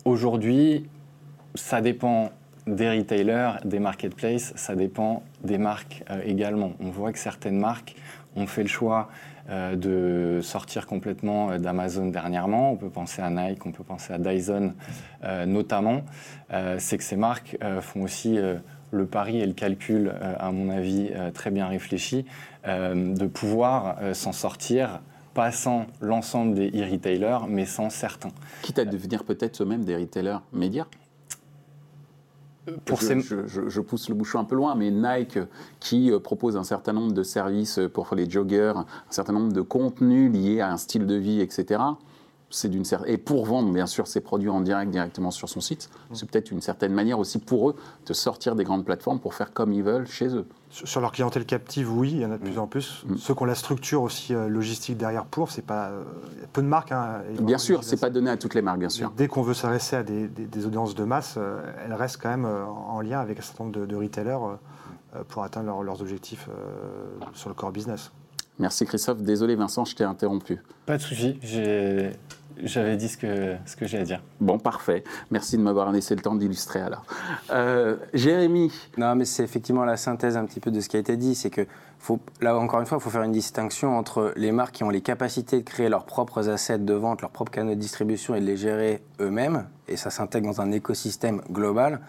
aujourd'hui, 0.04 0.90
ça 1.54 1.80
dépend 1.80 2.32
des 2.66 2.90
retailers, 2.90 3.60
des 3.64 3.78
marketplaces, 3.78 4.52
ça 4.56 4.74
dépend 4.74 5.22
des 5.44 5.60
marques 5.60 6.04
également. 6.26 6.74
On 6.80 6.90
voit 6.90 7.12
que 7.14 7.20
certaines 7.20 7.60
marques 7.60 7.96
ont 8.36 8.48
fait 8.48 8.64
le 8.64 8.68
choix 8.68 9.10
euh, 9.52 9.76
de 9.76 10.42
sortir 10.42 10.88
complètement 10.88 11.52
euh, 11.52 11.58
d'Amazon 11.58 12.08
dernièrement. 12.08 12.72
On 12.72 12.78
peut 12.78 12.90
penser 12.90 13.22
à 13.22 13.30
Nike, 13.30 13.66
on 13.66 13.72
peut 13.72 13.84
penser 13.84 14.14
à 14.14 14.18
Dyson 14.18 14.74
euh, 15.26 15.46
notamment. 15.46 16.04
c'est 16.78 16.98
que 16.98 17.04
ces 17.04 17.18
marques 17.18 17.58
font 17.82 18.04
aussi 18.04 18.38
le 18.92 19.06
pari 19.06 19.40
et 19.40 19.46
le 19.46 19.54
calcul, 19.54 20.14
à 20.40 20.52
mon 20.52 20.70
avis, 20.70 21.12
très 21.34 21.50
bien 21.50 21.68
réfléchi, 21.68 22.26
de 22.66 23.26
pouvoir 23.26 23.98
s'en 24.14 24.34
sortir 24.34 25.00
pas 25.34 25.52
sans 25.52 25.86
l'ensemble 26.02 26.56
des 26.56 26.70
e-retailers, 26.72 27.48
mais 27.48 27.66
sans 27.66 27.90
certains. 27.90 28.32
Quitte 28.64 28.80
à 28.80 28.86
devenir 28.86 29.24
peut-être 29.24 29.64
eux-mêmes 29.64 29.86
des 29.86 29.96
retailers 29.96 30.40
médias 30.52 30.88
pour 32.86 33.00
je, 33.02 33.82
pousse 33.82 34.10
le 34.10 34.16
bouchon 34.16 34.40
un 34.40 34.44
peu 34.44 34.56
loin, 34.56 34.76
mais 34.76 34.92
Nike 34.92 35.40
qui 35.80 36.12
euh, 36.12 36.20
propose 36.20 36.58
un 36.58 36.64
certain 36.64 36.94
nombre 36.94 37.14
de 37.14 37.24
services 37.24 37.80
pour 37.94 38.14
les 38.16 38.30
joggers, 38.30 38.74
un 38.76 38.86
certain 39.12 39.34
nombre 39.34 39.54
de 39.54 39.62
contenus 39.62 40.32
liés 40.32 40.62
à 40.62 40.72
un 40.72 40.78
style 40.78 41.06
de 41.06 41.16
vie, 41.16 41.42
etc. 41.42 41.82
C'est 42.50 42.70
d'une 42.70 42.84
et 43.06 43.18
pour 43.18 43.46
vendre 43.46 43.72
bien 43.72 43.88
sûr 43.88 44.08
ses 44.08 44.20
produits 44.20 44.50
en 44.50 44.60
direct 44.60 44.92
directement 44.92 45.32
sur 45.32 45.48
son 45.48 45.62
site, 45.62 45.90
mmh. 45.90 46.16
c'est 46.16 46.30
peut-être 46.30 46.52
une 46.52 46.60
certaine 46.60 46.94
manière 46.94 47.18
aussi 47.18 47.40
pour 47.40 47.70
eux 47.70 47.76
de 48.06 48.14
sortir 48.14 48.56
des 48.56 48.66
grandes 48.66 48.84
plateformes 48.84 49.20
pour 49.20 49.34
faire 49.34 49.54
comme 49.54 49.72
ils 49.72 49.84
veulent 49.84 50.08
chez 50.08 50.36
eux. 50.36 50.46
Sur 50.72 51.02
leur 51.02 51.12
clientèle 51.12 51.46
captive, 51.46 51.92
oui, 51.92 52.12
il 52.12 52.20
y 52.20 52.26
en 52.26 52.32
a 52.32 52.38
de 52.38 52.44
plus 52.44 52.58
en 52.58 52.66
plus. 52.66 53.04
Mm. 53.06 53.18
Ceux 53.18 53.36
qui 53.36 53.44
ont 53.44 53.46
la 53.46 53.56
structure 53.56 54.02
aussi 54.02 54.34
euh, 54.34 54.48
logistique 54.48 54.98
derrière 54.98 55.26
pour, 55.26 55.52
c'est 55.52 55.62
pas 55.62 55.90
euh, 55.90 56.04
peu 56.54 56.62
de 56.62 56.68
marques. 56.68 56.94
Hein, 56.94 57.22
bien 57.42 57.58
sûr, 57.58 57.84
c'est 57.84 58.00
pas 58.00 58.10
donné 58.10 58.30
à 58.30 58.38
toutes 58.38 58.56
les 58.56 58.62
marques, 58.62 58.80
bien 58.80 58.90
sûr. 58.90 59.12
Dès 59.16 59.28
qu'on 59.28 59.42
veut 59.42 59.54
s'adresser 59.54 59.98
à 59.98 60.04
des, 60.04 60.66
audiences 60.66 60.96
de 60.96 61.04
masse, 61.04 61.36
euh, 61.38 61.60
elles 61.86 61.94
restent 61.94 62.22
quand 62.22 62.30
même 62.30 62.46
en 62.46 63.02
lien 63.02 63.20
avec 63.20 63.40
un 63.40 63.42
certain 63.42 63.66
nombre 63.66 63.86
de, 63.86 63.96
retailers 63.96 64.40
pour 65.28 65.44
atteindre 65.44 65.84
leurs 65.84 66.02
objectifs 66.02 66.48
sur 67.34 67.50
le 67.50 67.56
core 67.56 67.72
business. 67.72 68.12
Merci 68.60 68.86
Christophe. 68.86 69.22
Désolé 69.22 69.56
Vincent, 69.56 69.86
je 69.86 69.96
t'ai 69.96 70.04
interrompu. 70.04 70.60
Pas 70.86 70.98
de 70.98 71.02
souci. 71.02 71.38
J'ai 71.42 72.12
j'avais 72.64 72.98
dit 72.98 73.08
ce 73.08 73.18
que, 73.18 73.56
ce 73.66 73.76
que 73.76 73.88
j'ai 73.88 74.00
à 74.00 74.04
dire. 74.04 74.22
Bon, 74.40 74.60
parfait. 74.60 75.04
Merci 75.30 75.58
de 75.58 75.62
m'avoir 75.62 75.92
laissé 75.92 76.16
le 76.16 76.22
temps 76.22 76.36
d'illustrer 76.36 76.82
alors. 76.82 77.04
Euh, 77.52 77.98
Jérémy 78.14 78.72
Non, 78.98 79.16
mais 79.16 79.26
c'est 79.26 79.44
effectivement 79.44 79.86
la 79.86 79.98
synthèse 79.98 80.38
un 80.38 80.46
petit 80.46 80.60
peu 80.60 80.72
de 80.72 80.80
ce 80.80 80.90
qui 80.90 80.98
a 80.98 81.00
été 81.00 81.18
dit. 81.18 81.36
C'est 81.36 81.50
que, 81.50 81.66
faut, 82.00 82.20
là 82.42 82.58
encore 82.58 82.80
une 82.80 82.86
fois, 82.86 82.98
il 83.00 83.02
faut 83.02 83.10
faire 83.10 83.24
une 83.24 83.32
distinction 83.32 83.98
entre 83.98 84.34
les 84.36 84.52
marques 84.52 84.76
qui 84.76 84.84
ont 84.84 84.90
les 84.90 85.02
capacités 85.02 85.60
de 85.60 85.64
créer 85.64 85.90
leurs 85.90 86.06
propres 86.06 86.50
assets 86.50 86.80
de 86.80 86.94
vente, 86.94 87.22
leurs 87.22 87.32
propres 87.32 87.52
canaux 87.52 87.76
de 87.76 87.80
distribution 87.80 88.36
et 88.36 88.42
de 88.42 88.46
les 88.46 88.58
gérer 88.58 89.04
eux-mêmes. 89.20 89.68
Et 89.88 89.98
ça 89.98 90.10
s'intègre 90.10 90.48
dans 90.48 90.62
un 90.62 90.72
écosystème 90.72 91.42
global. 91.52 92.00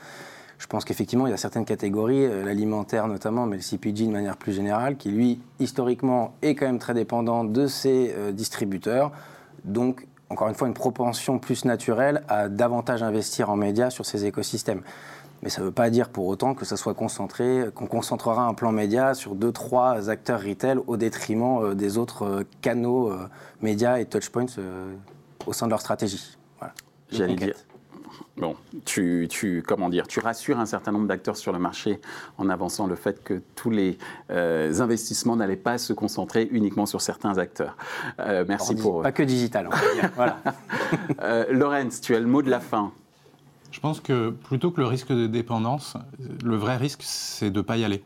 Je 0.62 0.68
pense 0.68 0.84
qu'effectivement, 0.84 1.26
il 1.26 1.30
y 1.30 1.32
a 1.34 1.38
certaines 1.38 1.64
catégories, 1.64 2.24
euh, 2.24 2.44
l'alimentaire 2.44 3.08
notamment, 3.08 3.46
mais 3.46 3.56
le 3.56 3.62
CPG 3.62 4.06
de 4.06 4.12
manière 4.12 4.36
plus 4.36 4.52
générale, 4.52 4.96
qui 4.96 5.10
lui, 5.10 5.40
historiquement, 5.58 6.34
est 6.40 6.54
quand 6.54 6.66
même 6.66 6.78
très 6.78 6.94
dépendant 6.94 7.42
de 7.42 7.66
ses 7.66 8.14
euh, 8.16 8.30
distributeurs. 8.30 9.10
Donc, 9.64 10.06
encore 10.32 10.48
une 10.48 10.54
fois, 10.54 10.66
une 10.66 10.74
propension 10.74 11.38
plus 11.38 11.66
naturelle 11.66 12.22
à 12.28 12.48
davantage 12.48 13.02
investir 13.02 13.50
en 13.50 13.56
médias 13.56 13.90
sur 13.90 14.06
ces 14.06 14.24
écosystèmes. 14.24 14.80
Mais 15.42 15.50
ça 15.50 15.60
ne 15.60 15.66
veut 15.66 15.72
pas 15.72 15.90
dire 15.90 16.08
pour 16.08 16.26
autant 16.26 16.54
que 16.54 16.64
ça 16.64 16.76
soit 16.76 16.94
concentré, 16.94 17.66
qu'on 17.74 17.86
concentrera 17.86 18.44
un 18.44 18.54
plan 18.54 18.72
média 18.72 19.12
sur 19.12 19.34
deux, 19.34 19.52
trois 19.52 20.08
acteurs 20.08 20.40
retail 20.40 20.78
au 20.86 20.96
détriment 20.96 21.62
euh, 21.62 21.74
des 21.74 21.98
autres 21.98 22.24
euh, 22.24 22.44
canaux 22.60 23.10
euh, 23.10 23.28
médias 23.60 23.98
et 23.98 24.06
touchpoints 24.06 24.46
au 25.46 25.52
sein 25.52 25.66
de 25.66 25.70
leur 25.70 25.80
stratégie. 25.80 26.38
Voilà. 26.58 26.72
J'allais 27.10 27.34
dire, 27.34 27.54
Bon, 28.38 28.56
tu, 28.86 29.26
tu, 29.28 29.62
comment 29.66 29.90
dire, 29.90 30.06
tu 30.08 30.18
rassures 30.18 30.58
un 30.58 30.64
certain 30.64 30.90
nombre 30.90 31.06
d'acteurs 31.06 31.36
sur 31.36 31.52
le 31.52 31.58
marché 31.58 32.00
en 32.38 32.48
avançant 32.48 32.86
le 32.86 32.96
fait 32.96 33.22
que 33.22 33.42
tous 33.56 33.68
les 33.68 33.98
euh, 34.30 34.80
investissements 34.80 35.36
n'allaient 35.36 35.56
pas 35.56 35.76
se 35.76 35.92
concentrer 35.92 36.48
uniquement 36.50 36.86
sur 36.86 37.02
certains 37.02 37.36
acteurs. 37.36 37.76
Euh, 38.20 38.46
merci 38.48 38.74
pour. 38.74 39.02
Pas 39.02 39.12
que 39.12 39.22
digital, 39.22 39.66
on 39.66 39.70
va 39.70 39.94
dire. 39.94 40.10
voilà. 40.16 40.38
Euh, 41.20 41.44
Lorenz, 41.50 42.00
tu 42.00 42.14
as 42.14 42.20
le 42.20 42.26
mot 42.26 42.40
de 42.40 42.48
la 42.48 42.60
fin. 42.60 42.92
Je 43.70 43.80
pense 43.80 44.00
que 44.00 44.30
plutôt 44.30 44.70
que 44.70 44.80
le 44.80 44.86
risque 44.86 45.12
de 45.12 45.26
dépendance, 45.26 45.96
le 46.42 46.56
vrai 46.56 46.78
risque, 46.78 47.02
c'est 47.02 47.50
de 47.50 47.58
ne 47.58 47.62
pas 47.62 47.76
y 47.76 47.84
aller. 47.84 48.02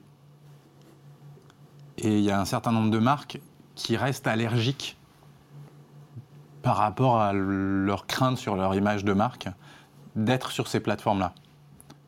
Et 1.99 2.19
il 2.19 2.25
y 2.25 2.33
a 2.33 2.41
un 2.41 2.45
certain 2.45 2.73
nombre 2.73 2.91
de 2.91 2.99
marques 2.99 3.41
qui 3.77 3.97
restent 3.97 4.27
allergiques 4.27 4.97
par 6.62 6.77
rapport 6.77 7.21
à 7.21 7.33
leur 7.33 8.09
crainte 8.09 8.39
sur 8.39 8.57
leur 8.57 8.75
image 8.75 9.05
de 9.05 9.12
marque 9.12 9.49
d'être 10.16 10.50
sur 10.50 10.66
ces 10.68 10.81
plateformes-là. 10.81 11.33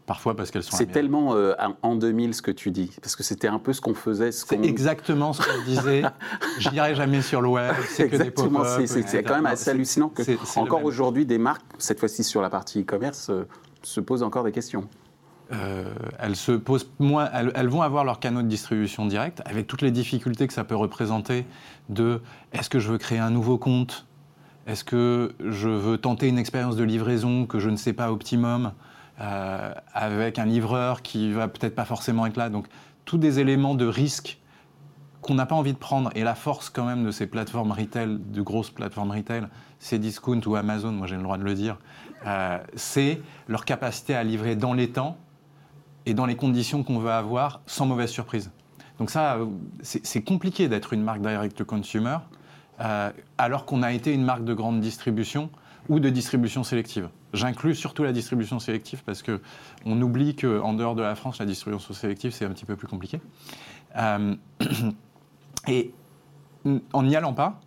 Parfois 0.07 0.35
parce 0.35 0.51
qu'elles 0.51 0.63
sont. 0.63 0.75
C'est 0.75 0.87
tellement 0.87 1.35
euh, 1.35 1.53
en 1.83 1.95
2000 1.95 2.33
ce 2.33 2.41
que 2.41 2.51
tu 2.51 2.71
dis, 2.71 2.91
parce 3.03 3.15
que 3.15 3.23
c'était 3.23 3.47
un 3.47 3.59
peu 3.59 3.75
ce 3.75 3.83
qu'on 3.83 3.93
faisait. 3.93 4.33
C'est 4.33 4.65
exactement 4.65 5.35
ce 5.35 5.43
qu'on 5.43 5.65
disait. 5.67 6.03
Je 6.59 6.71
n'irai 6.71 6.95
jamais 6.95 7.21
sur 7.21 7.43
le 7.43 7.49
web. 7.49 7.75
C'est 7.87 8.09
que 8.09 8.17
des 8.17 8.87
C'est 8.87 9.23
quand 9.23 9.35
même 9.35 9.45
assez 9.45 9.69
hallucinant 9.69 10.09
que 10.09 10.23
encore 10.59 10.85
aujourd'hui 10.85 11.27
des 11.27 11.37
marques, 11.37 11.63
cette 11.77 12.01
fois-ci 12.01 12.25
sur 12.25 12.41
la 12.41 12.49
partie 12.49 12.81
e-commerce, 12.81 13.29
euh, 13.29 13.47
se 13.83 14.01
posent 14.01 14.23
encore 14.23 14.45
des 14.45 14.53
questions. 14.53 14.89
Euh, 15.53 15.85
elles, 16.19 16.37
se 16.37 16.53
posent 16.53 16.91
moins, 16.99 17.29
elles, 17.33 17.69
vont 17.69 17.83
avoir 17.83 18.05
leur 18.05 18.19
canaux 18.21 18.43
de 18.43 18.49
distribution 18.49 19.07
direct, 19.07 19.43
avec 19.47 19.67
toutes 19.67 19.83
les 19.83 19.91
difficultés 19.91 20.47
que 20.47 20.53
ça 20.53 20.65
peut 20.65 20.77
représenter 20.77 21.47
de 21.89 22.21
est-ce 22.53 22.69
que 22.69 22.79
je 22.79 22.91
veux 22.91 22.99
créer 22.99 23.19
un 23.19 23.31
nouveau 23.31 23.57
compte 23.57 24.07
est-ce 24.69 24.85
que 24.85 25.35
je 25.41 25.71
veux 25.71 25.97
tenter 25.97 26.29
une 26.29 26.39
expérience 26.39 26.77
de 26.77 26.85
livraison 26.85 27.47
que 27.47 27.59
je 27.59 27.71
ne 27.71 27.77
sais 27.77 27.95
pas 27.95 28.13
optimum 28.13 28.73
euh, 29.21 29.73
avec 29.95 30.39
un 30.39 30.45
livreur 30.45 31.01
qui 31.01 31.33
va 31.33 31.49
peut-être 31.49 31.75
pas 31.75 31.87
forcément 31.87 32.27
être 32.27 32.37
là? 32.37 32.51
Donc, 32.51 32.67
tous 33.07 33.17
des 33.17 33.41
éléments 33.41 33.75
de 33.75 33.87
risque 33.87 34.39
qu'on 35.23 35.35
n'a 35.35 35.47
pas 35.47 35.55
envie 35.55 35.73
de 35.73 35.79
prendre. 35.79 36.11
Et 36.15 36.23
la 36.23 36.35
force 36.35 36.69
quand 36.69 36.85
même 36.85 37.03
de 37.03 37.11
ces 37.11 37.27
plateformes 37.27 37.73
retail, 37.73 38.19
de 38.19 38.43
grosses 38.43 38.71
plateformes 38.71 39.11
retail, 39.11 39.47
c'est 39.79 39.99
Discount 39.99 40.43
ou 40.45 40.55
Amazon, 40.55 40.93
moi 40.93 41.07
j'ai 41.07 41.17
le 41.17 41.23
droit 41.23 41.39
de 41.39 41.45
le 41.45 41.55
dire, 41.55 41.79
euh, 42.27 42.59
c'est 42.77 43.23
leur 43.49 43.65
capacité 43.65 44.15
à 44.15 44.23
livrer 44.23 44.55
dans 44.55 44.75
les 44.75 44.91
temps 44.91 45.17
et 46.05 46.13
dans 46.13 46.27
les 46.27 46.37
conditions 46.37 46.83
qu'on 46.83 46.99
veut 46.99 47.11
avoir 47.11 47.63
sans 47.65 47.87
mauvaise 47.87 48.11
surprise. 48.11 48.51
Donc 48.99 49.11
ça, 49.11 49.39
c'est 49.83 50.23
compliqué 50.23 50.69
d'être 50.69 50.93
une 50.93 51.03
marque 51.03 51.23
direct-to-consumer 51.23 52.19
euh, 52.81 53.11
alors 53.39 53.65
qu'on 53.65 53.83
a 53.83 53.93
été 53.93 54.13
une 54.13 54.25
marque 54.25 54.45
de 54.45 54.55
grande 54.55 54.81
distribution 54.81 55.51
ou 55.89 56.01
de 56.01 56.09
distribution 56.11 56.65
sélective. 56.65 57.09
J'inclus 57.33 57.75
surtout 57.75 58.05
la 58.05 58.13
distribution 58.13 58.59
sélective 58.59 59.03
parce 59.05 59.23
qu'on 59.23 60.03
oublie 60.03 60.37
qu'en 60.37 60.75
dehors 60.75 60.95
de 60.95 61.03
la 61.03 61.15
France, 61.15 61.39
la 61.39 61.47
distribution 61.47 61.95
sélective, 61.95 62.33
c'est 62.33 62.45
un 62.45 62.51
petit 62.51 62.65
peu 62.65 62.77
plus 62.77 62.87
compliqué. 62.87 63.21
Euh, 63.97 64.37
et 65.67 65.93
en 66.93 67.03
n'y 67.03 67.17
allant 67.17 67.33
pas, 67.33 67.61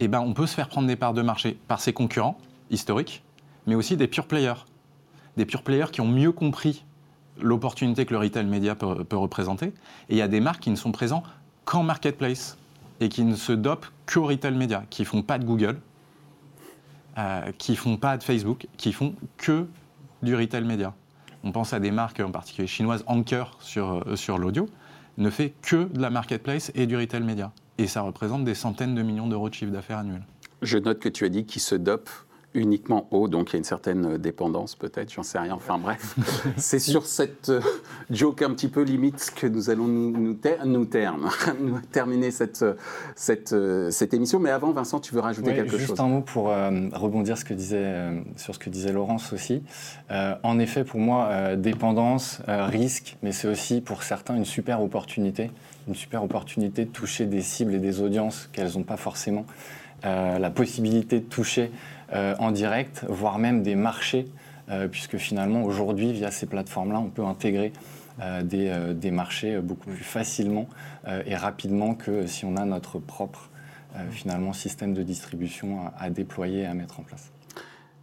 eh 0.00 0.08
ben, 0.08 0.20
on 0.20 0.34
peut 0.34 0.46
se 0.46 0.54
faire 0.54 0.68
prendre 0.68 0.86
des 0.86 0.96
parts 0.96 1.14
de 1.14 1.22
marché 1.22 1.58
par 1.66 1.80
ses 1.80 1.92
concurrents 1.92 2.38
historiques, 2.70 3.24
mais 3.66 3.74
aussi 3.74 3.96
des 3.96 4.06
pure 4.06 4.26
players. 4.26 4.64
Des 5.36 5.46
pure 5.46 5.62
players 5.62 5.90
qui 5.90 6.00
ont 6.00 6.08
mieux 6.08 6.32
compris 6.32 6.84
l'opportunité 7.40 8.06
que 8.06 8.12
le 8.12 8.18
retail 8.18 8.46
média 8.46 8.74
peut, 8.74 9.04
peut 9.04 9.16
représenter. 9.16 9.66
Et 10.08 10.14
il 10.14 10.16
y 10.16 10.22
a 10.22 10.28
des 10.28 10.40
marques 10.40 10.62
qui 10.62 10.70
ne 10.70 10.76
sont 10.76 10.92
présentes 10.92 11.24
qu'en 11.64 11.82
marketplace 11.82 12.56
et 13.00 13.08
qui 13.08 13.24
ne 13.24 13.36
se 13.36 13.52
dopent 13.52 13.86
qu'au 14.06 14.26
retail 14.26 14.54
média, 14.54 14.84
qui 14.90 15.04
font 15.04 15.22
pas 15.22 15.38
de 15.38 15.44
Google, 15.44 15.78
euh, 17.18 17.52
qui 17.58 17.76
font 17.76 17.96
pas 17.96 18.16
de 18.16 18.22
Facebook, 18.22 18.66
qui 18.76 18.92
font 18.92 19.14
que 19.36 19.66
du 20.22 20.34
retail 20.34 20.64
média. 20.64 20.94
On 21.44 21.52
pense 21.52 21.72
à 21.72 21.80
des 21.80 21.90
marques 21.90 22.20
en 22.20 22.30
particulier 22.30 22.66
chinoises, 22.66 23.04
Anker 23.06 23.56
sur, 23.60 24.02
euh, 24.06 24.16
sur 24.16 24.38
l'audio, 24.38 24.68
ne 25.16 25.30
fait 25.30 25.54
que 25.62 25.84
de 25.84 26.00
la 26.00 26.10
marketplace 26.10 26.70
et 26.74 26.86
du 26.86 26.96
retail 26.96 27.22
média. 27.22 27.52
Et 27.78 27.86
ça 27.86 28.02
représente 28.02 28.44
des 28.44 28.54
centaines 28.54 28.94
de 28.94 29.02
millions 29.02 29.28
d'euros 29.28 29.48
de 29.48 29.54
chiffre 29.54 29.72
d'affaires 29.72 29.98
annuel. 29.98 30.22
Je 30.62 30.78
note 30.78 30.98
que 30.98 31.08
tu 31.08 31.24
as 31.24 31.28
dit 31.28 31.44
qu'il 31.44 31.62
se 31.62 31.74
dope 31.74 32.10
uniquement 32.54 33.06
haut, 33.10 33.28
donc 33.28 33.50
il 33.50 33.52
y 33.52 33.56
a 33.56 33.58
une 33.58 33.64
certaine 33.64 34.16
dépendance 34.16 34.74
peut-être, 34.74 35.12
j'en 35.12 35.22
sais 35.22 35.38
rien. 35.38 35.54
Enfin 35.54 35.78
bref, 35.78 36.16
c'est 36.56 36.78
sur 36.78 37.04
cette 37.04 37.50
euh, 37.50 37.60
joke 38.10 38.40
un 38.42 38.50
petit 38.50 38.68
peu 38.68 38.82
limite 38.82 39.32
que 39.36 39.46
nous 39.46 39.68
allons 39.68 39.86
nous, 39.86 40.10
nous, 40.10 40.36
nous, 41.60 41.80
terminer 41.92 42.30
cette, 42.30 42.64
cette, 43.14 43.52
euh, 43.52 43.90
cette, 43.90 44.14
émission. 44.14 44.40
Mais 44.40 44.50
avant, 44.50 44.72
Vincent, 44.72 44.98
tu 44.98 45.14
veux 45.14 45.20
rajouter 45.20 45.54
quelque 45.54 45.76
juste 45.76 45.80
chose? 45.80 45.88
Juste 45.88 46.00
un 46.00 46.08
mot 46.08 46.20
pour 46.22 46.48
euh, 46.48 46.70
rebondir 46.92 47.36
ce 47.36 47.44
que 47.44 47.54
disait, 47.54 47.94
sur 48.36 48.54
ce 48.54 48.58
que 48.58 48.70
disait 48.70 48.92
Laurence 48.92 49.32
aussi. 49.32 49.62
en 50.10 50.58
effet, 50.58 50.84
pour 50.84 51.00
moi, 51.00 51.56
dépendance, 51.56 52.40
risque, 52.46 53.16
mais 53.22 53.32
c'est 53.32 53.48
aussi 53.48 53.80
pour 53.80 54.02
certains 54.02 54.36
une 54.36 54.44
super 54.44 54.82
opportunité, 54.82 55.50
une 55.86 55.94
super 55.94 56.24
opportunité 56.24 56.86
de 56.86 56.90
toucher 56.90 57.26
des 57.26 57.42
cibles 57.42 57.74
et 57.74 57.78
des 57.78 58.00
audiences 58.00 58.48
qu'elles 58.52 58.72
n'ont 58.74 58.84
pas 58.84 58.96
forcément. 58.96 59.44
la 60.02 60.50
possibilité 60.50 61.20
de 61.20 61.24
toucher 61.26 61.70
euh, 61.70 61.97
en 62.12 62.50
direct, 62.50 63.04
voire 63.08 63.38
même 63.38 63.62
des 63.62 63.74
marchés, 63.74 64.26
euh, 64.70 64.86
puisque 64.88 65.16
finalement 65.16 65.62
aujourd'hui, 65.62 66.12
via 66.12 66.30
ces 66.30 66.46
plateformes-là, 66.46 67.00
on 67.00 67.08
peut 67.08 67.24
intégrer 67.24 67.72
euh, 68.20 68.42
des, 68.42 69.10
marchés 69.10 69.58
beaucoup 69.58 69.90
plus 69.90 70.04
facilement 70.04 70.68
et 71.24 71.36
rapidement 71.36 71.94
que 71.94 72.26
si 72.26 72.44
on 72.44 72.56
a 72.56 72.64
notre 72.66 72.98
propre 72.98 73.48
finalement 74.10 74.52
système 74.52 74.92
de 74.92 75.02
distribution 75.02 75.80
à 75.98 76.10
déployer 76.10 76.62
et 76.62 76.66
à 76.66 76.74
mettre 76.74 77.00
en 77.00 77.02
place. 77.02 77.30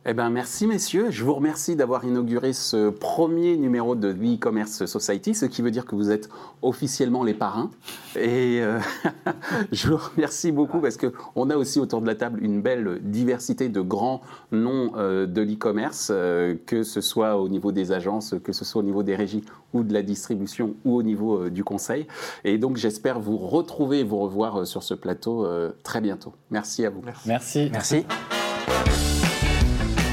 Eh 0.07 0.13
ben, 0.13 0.29
merci 0.29 0.67
messieurs. 0.67 1.07
Je 1.09 1.23
vous 1.23 1.33
remercie 1.33 1.75
d'avoir 1.75 2.05
inauguré 2.05 2.53
ce 2.53 2.91
premier 2.91 3.57
numéro 3.57 3.95
de 3.95 4.13
The 4.13 4.35
E-Commerce 4.35 4.85
Society, 4.85 5.33
ce 5.33 5.47
qui 5.47 5.63
veut 5.63 5.71
dire 5.71 5.85
que 5.85 5.95
vous 5.95 6.11
êtes 6.11 6.29
officiellement 6.61 7.23
les 7.23 7.33
parrains. 7.33 7.71
Et 8.15 8.59
euh, 8.61 8.79
je 9.71 9.87
vous 9.87 9.97
remercie 9.97 10.51
beaucoup 10.51 10.79
parce 10.79 10.97
qu'on 10.97 11.49
a 11.49 11.57
aussi 11.57 11.79
autour 11.79 12.01
de 12.01 12.05
la 12.05 12.13
table 12.13 12.39
une 12.43 12.61
belle 12.61 12.99
diversité 13.01 13.67
de 13.67 13.81
grands 13.81 14.21
noms 14.51 14.91
euh, 14.95 15.25
de 15.25 15.41
l'e-commerce, 15.41 16.09
euh, 16.11 16.53
que 16.67 16.83
ce 16.83 17.01
soit 17.01 17.37
au 17.37 17.49
niveau 17.49 17.71
des 17.71 17.91
agences, 17.91 18.35
que 18.43 18.53
ce 18.53 18.63
soit 18.63 18.81
au 18.81 18.85
niveau 18.85 19.01
des 19.01 19.15
régies 19.15 19.43
ou 19.73 19.81
de 19.81 19.91
la 19.91 20.03
distribution 20.03 20.75
ou 20.85 20.97
au 20.97 21.01
niveau 21.01 21.49
du 21.49 21.63
conseil. 21.63 22.05
Et 22.43 22.59
donc 22.59 22.77
j'espère 22.77 23.19
vous 23.19 23.37
retrouver 23.37 24.01
et 24.01 24.03
vous 24.03 24.19
revoir 24.19 24.67
sur 24.67 24.83
ce 24.83 24.93
plateau 24.93 25.47
très 25.81 25.99
bientôt. 25.99 26.33
Merci 26.51 26.85
à 26.85 26.91
vous. 26.91 27.01
Merci. 27.25 27.69
Merci. 27.71 28.05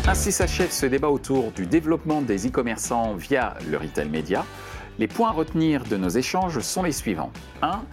Ainsi 0.08 0.32
s'achève 0.32 0.72
ce 0.72 0.84
débat 0.84 1.10
autour 1.10 1.52
du 1.52 1.64
développement 1.64 2.22
des 2.22 2.48
e-commerçants 2.48 3.14
via 3.14 3.54
le 3.70 3.78
retail 3.78 4.08
média. 4.08 4.44
Les 4.98 5.06
points 5.06 5.28
à 5.28 5.32
retenir 5.32 5.84
de 5.84 5.96
nos 5.96 6.08
échanges 6.08 6.58
sont 6.58 6.82
les 6.82 6.90
suivants. 6.90 7.30
1. 7.62 7.84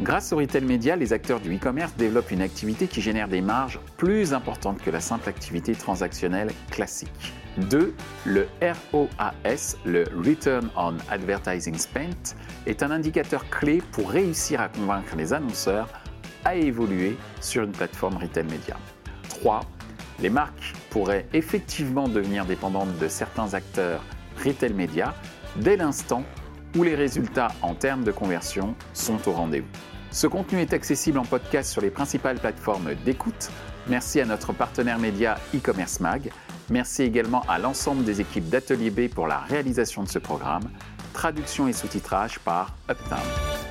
Grâce 0.00 0.32
au 0.32 0.36
retail 0.36 0.62
média, 0.62 0.94
les 0.94 1.12
acteurs 1.12 1.40
du 1.40 1.56
e-commerce 1.56 1.92
développent 1.96 2.30
une 2.30 2.40
activité 2.40 2.86
qui 2.86 3.00
génère 3.00 3.26
des 3.26 3.40
marges 3.40 3.80
plus 3.96 4.32
importantes 4.32 4.80
que 4.80 4.90
la 4.90 5.00
simple 5.00 5.28
activité 5.28 5.72
transactionnelle 5.72 6.52
classique. 6.70 7.34
2. 7.58 7.92
Le 8.26 8.46
ROAS, 8.92 9.76
le 9.84 10.04
Return 10.24 10.70
on 10.76 10.94
Advertising 11.10 11.76
Spent, 11.76 12.36
est 12.66 12.84
un 12.84 12.92
indicateur 12.92 13.50
clé 13.50 13.82
pour 13.90 14.08
réussir 14.08 14.60
à 14.60 14.68
convaincre 14.68 15.16
les 15.16 15.32
annonceurs 15.32 15.88
à 16.44 16.54
évoluer 16.54 17.16
sur 17.40 17.64
une 17.64 17.72
plateforme 17.72 18.18
retail 18.18 18.44
média. 18.44 18.76
3 19.30 19.62
les 20.20 20.30
marques 20.30 20.74
pourraient 20.90 21.26
effectivement 21.32 22.08
devenir 22.08 22.44
dépendantes 22.44 22.96
de 22.98 23.08
certains 23.08 23.54
acteurs 23.54 24.02
retail 24.44 24.72
média 24.72 25.14
dès 25.56 25.76
l'instant 25.76 26.24
où 26.76 26.82
les 26.82 26.94
résultats 26.94 27.48
en 27.62 27.74
termes 27.74 28.04
de 28.04 28.12
conversion 28.12 28.74
sont 28.92 29.28
au 29.28 29.32
rendez-vous. 29.32 29.66
Ce 30.10 30.26
contenu 30.26 30.60
est 30.60 30.72
accessible 30.72 31.18
en 31.18 31.24
podcast 31.24 31.70
sur 31.70 31.82
les 31.82 31.90
principales 31.90 32.38
plateformes 32.38 32.94
d'écoute. 33.04 33.50
Merci 33.88 34.20
à 34.20 34.24
notre 34.24 34.52
partenaire 34.52 34.98
média 34.98 35.38
e-commerce 35.54 36.00
mag. 36.00 36.30
Merci 36.70 37.02
également 37.02 37.42
à 37.48 37.58
l'ensemble 37.58 38.04
des 38.04 38.20
équipes 38.20 38.48
d'Atelier 38.48 38.90
B 38.90 39.08
pour 39.08 39.26
la 39.26 39.38
réalisation 39.38 40.02
de 40.02 40.08
ce 40.08 40.18
programme. 40.18 40.70
Traduction 41.12 41.68
et 41.68 41.72
sous-titrage 41.72 42.38
par 42.40 42.74
Uptown. 42.90 43.65